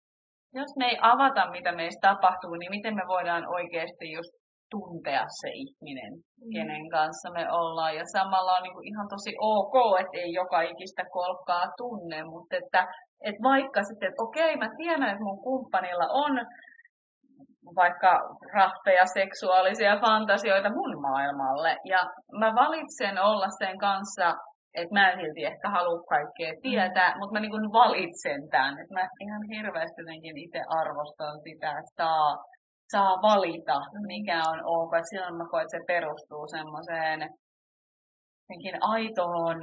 [0.54, 4.34] jos me ei avata, mitä meistä tapahtuu, niin miten me voidaan oikeasti just
[4.72, 6.52] tuntea se ihminen, mm.
[6.54, 7.96] kenen kanssa me ollaan.
[7.96, 12.56] Ja samalla on niin kuin ihan tosi ok, että ei joka ikistä kolkkaa tunne, mutta
[12.62, 12.82] että
[13.26, 16.34] että vaikka sitten, että okei, mä tiedän, että mun kumppanilla on
[17.76, 18.20] vaikka
[18.54, 21.78] rahpeja seksuaalisia fantasioita mun maailmalle.
[21.86, 22.00] Ja
[22.40, 24.36] mä valitsen olla sen kanssa,
[24.74, 27.20] että mä en silti ehkä halua kaikkea tietää, mm.
[27.20, 28.80] mutta mä niin kuin valitsen tämän.
[28.80, 32.38] Että mä ihan hirveästi jotenkin itse arvostan sitä, että saa,
[32.92, 34.94] saa valita, mikä on ok.
[34.94, 37.20] Et silloin mä koen, että se perustuu semmoiseen
[38.52, 39.60] jotenkin aitoon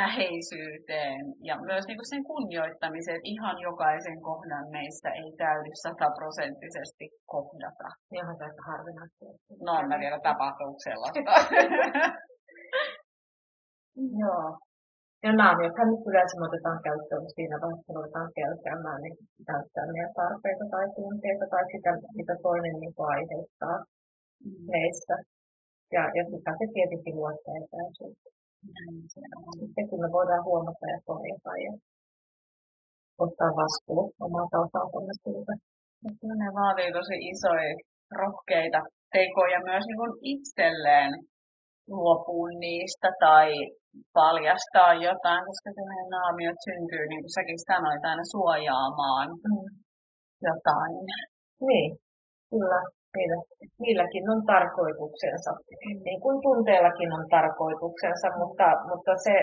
[0.00, 7.04] läheisyyteen ja myös niin kuin sen kunnioittamiseen, että ihan jokaisen kohdan meistä ei täydy sataprosenttisesti
[7.34, 7.88] kohdata.
[8.18, 9.24] Ihan tästä harvinaista.
[9.66, 11.20] No, en mä tiedä, tapahtuuko sellaista.
[14.22, 14.46] Joo.
[15.24, 19.16] Ja naamiothan nyt yleensä otetaan käyttöön siinä vaiheessa, kun ruvetaan käyttämään, niin
[19.50, 23.76] täyttää meidän tarpeita tai tunteita tai sitä, mitä toinen niin aiheuttaa
[24.44, 24.60] mm.
[24.72, 25.14] meissä.
[25.94, 28.28] Ja, ja sitä se tietenkin luottaa etäisyyttä.
[29.60, 31.52] Sitten kun me voidaan huomata ja korjata.
[31.64, 31.72] Ja
[33.24, 35.54] ottaa vastuu omalta osaltamme siitä.
[36.42, 37.74] Ne vaatii tosi isoja,
[38.22, 38.80] rohkeita
[39.12, 41.12] tekoja myös niin kuin itselleen
[41.88, 43.50] luopua niistä tai
[44.12, 49.68] paljastaa jotain, koska ne naamiot syntyy, niin kuin säkin sanoit, aina suojaamaan mm.
[50.48, 50.94] jotain.
[51.68, 51.88] Niin,
[52.50, 52.80] kyllä.
[53.18, 53.38] Niillä,
[53.84, 55.98] niilläkin on tarkoituksensa, mm.
[56.08, 59.34] niin kuin tunteellakin on tarkoituksensa, mutta, mutta se,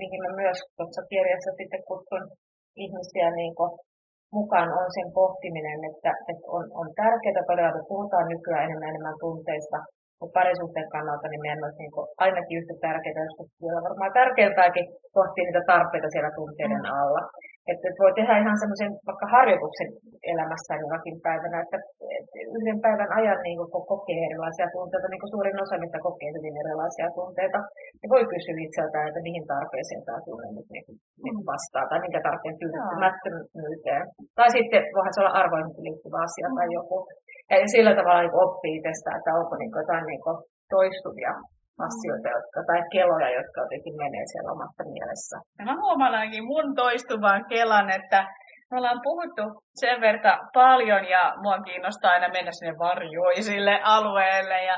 [0.00, 2.24] mihin mä myös tuossa kirjassa sitten kutsun
[2.84, 3.54] ihmisiä niin
[4.38, 9.20] mukaan, on sen pohtiminen, että, että on, on tärkeää todella, että puhutaan nykyään enemmän enemmän
[9.24, 9.78] tunteista,
[10.20, 15.44] mutta parisuhteen kannalta niin meidän olisi niin ainakin yhtä tärkeää, joskus vielä varmaan tärkeämpääkin pohtia
[15.44, 16.92] niitä tarpeita siellä tunteiden mm.
[17.00, 17.22] alla.
[17.70, 19.90] Että voi tehdä ihan semmoisen vaikka harjoituksen
[20.32, 21.78] elämässään jonakin päivänä, että,
[22.58, 26.60] yhden päivän ajan niin kuin kokee erilaisia tunteita, niin kuin suurin osa mitä kokee hyvin
[26.62, 27.58] erilaisia tunteita,
[27.98, 30.86] niin voi kysyä itseltään, että mihin tarpeeseen tämä tunne nyt niin,
[31.24, 34.04] niin vastaa, tai minkä tarpeen tyydyttämättömyyteen.
[34.38, 36.98] Tai sitten voihan se olla arvoihin liittyvä asia tai joku.
[37.50, 40.22] Ja sillä tavalla niin oppii itsestään, että onko niin jotain niin
[40.74, 41.32] toistuvia
[41.88, 45.36] asioita, jotka, tai keloja, jotka jotenkin menee siellä omassa mielessä.
[45.58, 48.20] Ja mä huomaan ainakin mun toistuvan kelan, että
[48.70, 49.42] me ollaan puhuttu
[49.80, 54.76] sen verran paljon ja mua kiinnostaa aina mennä sinne varjoisille alueelle ja,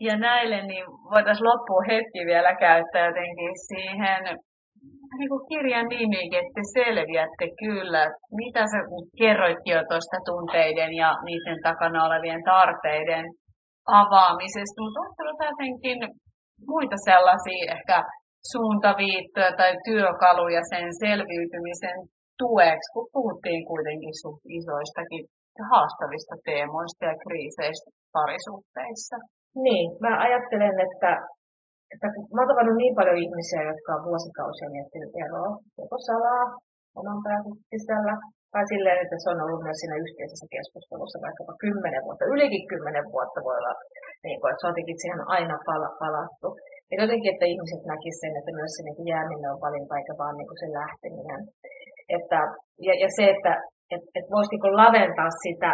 [0.00, 4.22] ja näille, niin voitaisiin loppuun hetki vielä käyttää jotenkin siihen
[5.18, 8.02] niin kuin kirjan nimikin, että te selviätte kyllä.
[8.40, 8.78] Mitä sä
[9.18, 13.24] kerroitkin jo tuosta tunteiden ja niiden takana olevien tarpeiden
[14.02, 15.98] avaamisesta, mutta onko jotenkin
[16.72, 17.98] muita sellaisia ehkä
[18.52, 21.98] suuntaviittoja tai työkaluja sen selviytymisen
[22.42, 24.14] tueksi, kun puhuttiin kuitenkin
[24.58, 25.24] isoistakin
[25.72, 29.16] haastavista teemoista ja kriiseistä parisuhteissa.
[29.66, 31.12] Niin, mä ajattelen, että,
[31.92, 35.50] että mä oon tavannut niin paljon ihmisiä, jotka on vuosikausia miettinyt eroa,
[35.80, 36.44] joko salaa
[36.98, 38.16] oman päänsä
[38.52, 43.06] tai silleen, että se on ollut myös siinä yhteisessä keskustelussa vaikkapa kymmenen vuotta, ylikin kymmenen
[43.14, 43.74] vuotta voi olla,
[44.26, 46.48] niin kuin, että jotenkin siihen aina pala, palattu.
[46.90, 50.36] Ja jotenkin, että ihmiset näkisivät sen, että myös se niin jääminen on valinta eikä vaan
[50.36, 51.40] niin se lähteminen.
[52.16, 52.40] Että,
[52.86, 53.52] ja, ja se, että
[53.94, 55.72] et, et voisi niin laventaa sitä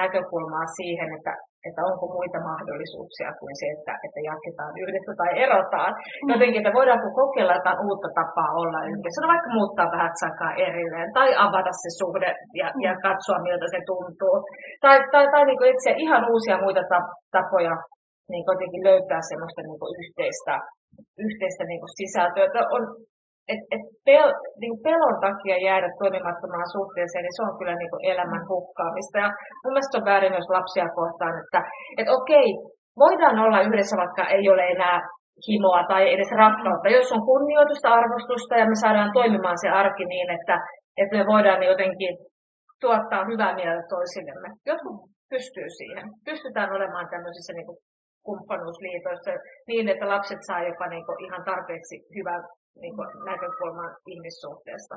[0.00, 1.32] näkökulmaa siihen, että,
[1.66, 5.92] että onko muita mahdollisuuksia kuin se, että, että jatketaan yhdessä tai erotaan.
[6.32, 9.16] Jotenkin, että voidaanko kokeilla jotain uutta tapaa olla yhdessä.
[9.16, 12.30] Sanoa vaikka muuttaa vähän aikaa erilleen tai avata se suhde
[12.60, 14.36] ja, ja katsoa, miltä se tuntuu.
[14.84, 16.82] Tai, tai, tai niin etsiä ihan uusia muita
[17.36, 17.76] tapoja
[18.30, 20.54] niin löytää semmoista niin yhteistä,
[21.26, 22.44] yhteistä niin sisältöä.
[22.44, 22.82] Että on,
[23.52, 24.30] et, et pel,
[24.60, 29.16] niin pelon takia jäädä toimimattomaan suhteeseen, niin se on kyllä niin elämän hukkaamista.
[29.24, 29.28] Ja
[29.62, 31.60] mun mielestä on väärin myös lapsia kohtaan, että
[32.00, 32.48] et okei,
[33.04, 34.98] voidaan olla yhdessä, vaikka ei ole enää
[35.46, 40.28] himoa tai edes rakkautta, jos on kunnioitusta, arvostusta ja me saadaan toimimaan se arki niin,
[40.36, 40.56] että,
[41.00, 42.12] että me voidaan jotenkin
[42.80, 44.48] tuottaa hyvää mieltä toisillemme.
[44.70, 44.96] Jotkut
[45.32, 46.06] pystyy siihen.
[46.28, 47.78] Pystytään olemaan tämmöisissä niin
[48.26, 49.30] kumppanuusliitoissa
[49.70, 52.42] niin, että lapset saa jopa niin kuin ihan tarpeeksi hyvän
[52.82, 54.94] niin kuin, näkökulman ihmissuhteesta.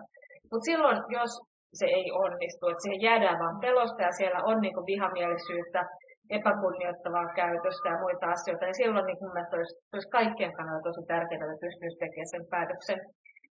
[0.51, 1.31] Mutta silloin, jos
[1.79, 5.81] se ei onnistu, että siihen jäädään vain pelosta ja siellä on niin kuin, vihamielisyyttä,
[6.29, 11.07] epäkunnioittavaa käytöstä ja muita asioita, niin silloin niin mun mielestä olisi, olisi kaikkien kannalta tosi
[11.07, 12.99] tärkeää, että pystyisi tekemään sen päätöksen.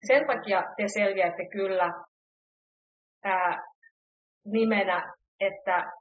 [0.08, 1.88] Sen takia te selviätte kyllä
[3.24, 3.64] ää,
[4.46, 5.92] nimenä, että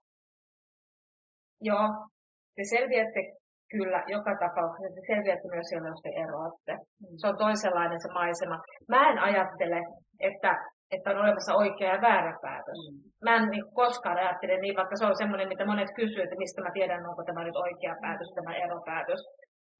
[1.61, 1.87] joo,
[2.57, 3.21] te selviätte
[3.75, 4.95] Kyllä, joka tapauksessa.
[4.95, 6.73] Se selviätte myös silloin, jos te eroatte.
[6.75, 7.17] Mm.
[7.21, 8.57] Se on toisenlainen se maisema.
[8.93, 9.79] Mä en ajattele,
[10.29, 10.51] että,
[10.95, 12.81] että on olemassa oikea ja väärä päätös.
[12.85, 12.97] Mm.
[13.25, 16.61] Mä en niin koskaan ajattele niin, vaikka se on semmoinen, mitä monet kysyy, että mistä
[16.63, 19.23] mä tiedän, onko tämä nyt oikea päätös, tämä eropäätös.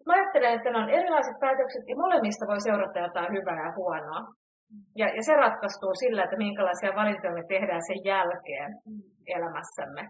[0.07, 4.23] Mä ajattelen, että ne on erilaiset päätökset ja molemmista voi seurata jotain hyvää ja huonoa.
[5.01, 9.03] Ja, ja se ratkaistuu sillä, että minkälaisia valintoja me tehdään sen jälkeen mm.
[9.37, 10.03] elämässämme.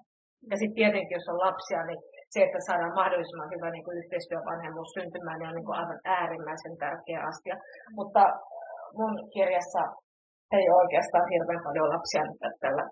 [0.50, 2.00] Ja sitten tietenkin, jos on lapsia, niin
[2.32, 6.76] se, että saadaan mahdollisimman hyvä niin kuin yhteistyövanhemmuus syntymään, niin on niin kuin aivan äärimmäisen
[6.84, 7.56] tärkeä asia.
[7.98, 8.22] Mutta
[8.98, 9.82] mun kirjassa
[10.56, 12.84] ei ole oikeastaan hirveän paljon lapsia nyt tällä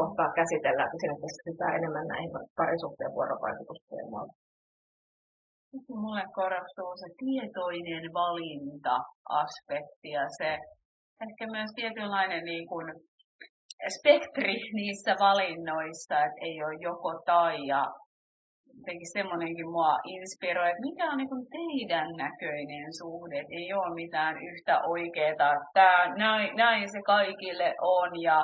[0.00, 4.34] kohtaa käsitellään, että siinä keskitytään enemmän näihin parisuhteen vuorovaikutusteemoihin.
[6.02, 10.50] Mulle korostuu se tietoinen valinta-aspekti ja se
[11.24, 12.86] ehkä myös tietynlainen niin kuin
[13.96, 17.82] spektri niissä valinnoissa, että ei ole joko tai ja
[18.84, 24.34] jotenkin semmoinenkin mua inspiroi, että mikä on niin teidän näköinen suhde, että ei ole mitään
[24.50, 28.38] yhtä oikeaa, tämä, näin, näin se kaikille on ja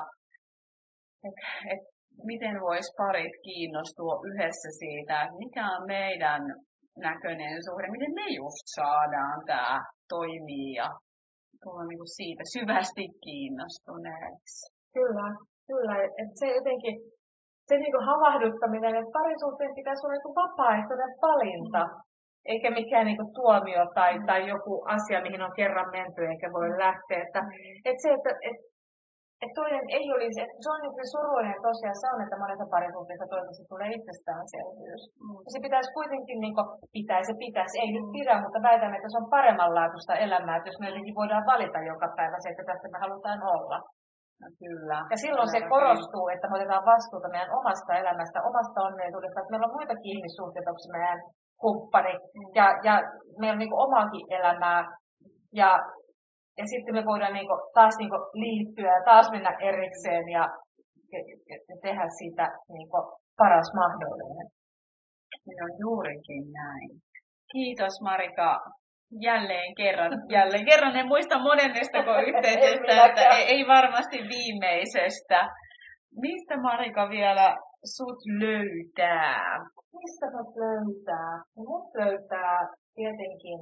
[1.26, 1.38] et,
[1.72, 1.82] et,
[2.24, 6.42] miten vois parit kiinnostua yhdessä siitä, että mikä on meidän
[6.98, 10.88] näköinen suhde, miten me just saadaan tämä toimia ja
[11.62, 14.58] tulla niin siitä syvästi kiinnostuneeksi.
[14.96, 15.28] Kyllä,
[15.66, 15.94] kyllä.
[16.20, 16.94] Et se jotenkin,
[17.70, 22.00] se niinku havahduttaminen, että parisuhteen pitäisi olla niinku vapaaehtoinen valinta, mm.
[22.52, 24.26] eikä mikään niinku tuomio tai, mm.
[24.28, 26.78] tai joku asia, mihin on kerran menty eikä voi mm.
[26.86, 27.18] lähteä.
[27.26, 27.48] Että, mm.
[27.88, 28.58] et se, että et,
[29.44, 33.32] et toinen ei olisi, että se on niin surullinen tosiaan se on, että monessa parisuhteessa
[33.34, 35.02] toisessa tulee itsestäänselvyys.
[35.24, 35.36] Mm.
[35.52, 39.18] Se pitäisi kuitenkin niin kuin, pitäisi, se pitäisi, ei nyt pidä, mutta väitän, että se
[39.22, 42.98] on paremmanlaatuista elämää, että jos me jotenkin voidaan valita joka päivä se, että tässä me
[43.04, 43.78] halutaan olla.
[44.40, 44.98] No, kyllä.
[45.12, 49.68] Ja silloin se korostuu, että me otetaan vastuuta meidän omasta elämästä, omasta onnellisuudesta, että meillä
[49.68, 51.20] on muitakin ihmissuhteita, onko se meidän
[51.62, 52.48] kumppani, mm.
[52.58, 52.94] ja, ja
[53.38, 54.80] meillä on niin omaakin elämää,
[55.60, 55.70] ja
[56.60, 60.44] ja sitten me voidaan niinku taas niinku liittyä ja taas mennä erikseen ja,
[61.12, 61.20] ja,
[61.68, 62.98] ja tehdä siitä niinku
[63.36, 64.46] paras mahdollinen.
[65.44, 66.90] Se on juurikin näin.
[67.52, 68.50] Kiitos Marika
[69.26, 70.12] jälleen kerran.
[70.28, 71.98] Jälleen kerran en muista monennesta
[72.28, 75.48] yhteisestä, että ei, ei varmasti viimeisestä.
[76.20, 77.56] Mistä Marika vielä
[77.96, 79.58] sut löytää?
[79.98, 81.32] Mistä mut löytää?
[81.56, 82.58] Mut löytää
[82.94, 83.58] tietenkin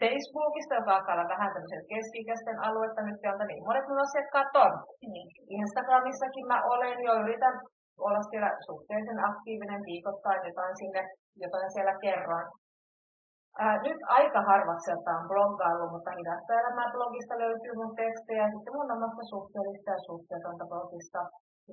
[0.00, 4.72] Facebookista, joka alkaa olla vähän tämmöisen keski-ikäisten aluetta nyt sieltä, niin monet mun asiakkaat on.
[5.12, 5.28] Niin.
[5.60, 7.56] Instagramissakin mä olen jo, yritän
[8.06, 11.02] olla siellä suhteellisen aktiivinen viikoittain, jotain, sinne,
[11.44, 12.46] jotain siellä kerran.
[13.62, 18.44] Ää, nyt aika harvakselta on bloggailu, mutta hidasta elämää blogista löytyy mun tekstejä.
[18.52, 21.20] Sitten mun omasta suhteellista ja suhteetonta blogista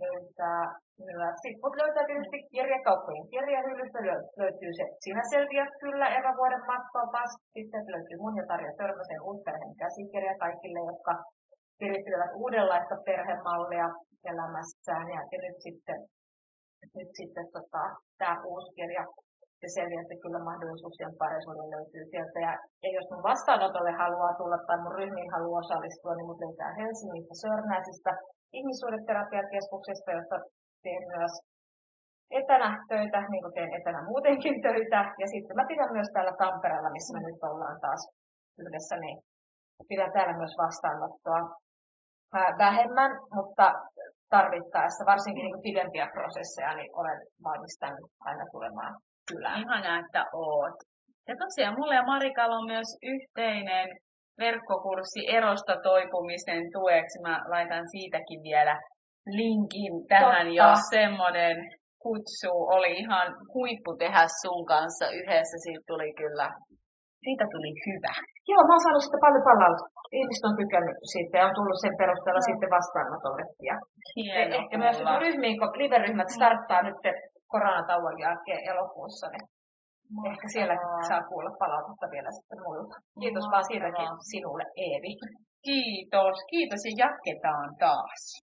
[0.03, 0.61] löytää
[1.07, 1.35] myös.
[1.43, 3.99] Sitten löytää tietysti kirjakauppojen kirjahyllystä
[4.41, 7.31] löytyy se Sinä selviät kyllä erävuoden matkopas.
[7.55, 11.13] Sitten löytyy mun ja Tarja Törmäsen uusperheen käsikirja kaikille, jotka
[11.79, 13.87] virittelevät uudenlaista perhemallia
[14.31, 15.07] elämässään.
[15.15, 15.99] Ja, ja nyt sitten,
[16.97, 17.83] nyt sitten tota,
[18.19, 19.05] tämä uusi kirja
[19.61, 22.37] se selviätte kyllä mahdollisuuksien parisuuden löytyy sieltä.
[22.47, 22.53] Ja,
[22.83, 27.35] ja jos mun vastaanotolle haluaa tulla tai mun ryhmiin haluaa osallistua, niin mut löytää Helsingistä
[27.41, 28.11] Sörnäisistä
[28.57, 30.37] ihmissuhdeterapiakeskuksesta, jossa
[30.83, 31.33] teen myös
[32.39, 35.01] etänä töitä, niin kuin teen etänä muutenkin töitä.
[35.21, 38.01] Ja sitten mä pidän myös täällä Tampereella, missä me nyt ollaan taas
[38.63, 39.17] yhdessä, niin
[39.89, 41.41] pidän täällä myös vastaanottoa
[42.57, 43.65] vähemmän, mutta
[44.29, 48.93] tarvittaessa, varsinkin niin pidempiä prosesseja, niin olen valmis tänne aina tulemaan
[49.31, 49.59] kylään.
[49.61, 50.77] Ihanaa, että oot.
[51.27, 53.87] Ja tosiaan mulla ja Marikalla on myös yhteinen
[54.45, 57.17] verkkokurssi erosta toipumisen tueksi.
[57.27, 58.75] Mä laitan siitäkin vielä
[59.39, 60.59] linkin tähän, Totta.
[60.61, 61.57] jos semmoinen
[62.05, 65.57] kutsu oli ihan huippu tehdä sun kanssa yhdessä.
[65.63, 66.47] Siitä tuli kyllä,
[67.23, 68.13] siitä tuli hyvä.
[68.51, 70.01] Joo, mä oon saanut sitä paljon palautetta.
[70.19, 72.47] Ihmiset on tykännyt siitä ja on tullut sen perusteella no.
[72.49, 73.43] sitten vastaanotolle.
[73.69, 73.75] Ja
[74.15, 76.99] Hieno, ehkä myös ryhmiin, kun live-ryhmät starttaa nyt
[77.51, 79.45] koronatauon jälkeen elokuussa, niin
[80.31, 80.75] Ehkä siellä
[81.07, 82.95] saa kuulla palautetta vielä sitten muilta.
[83.21, 85.13] Kiitos vaan siitäkin sinulle, Eevi.
[85.67, 88.21] Kiitos, kiitos ja jatketaan taas.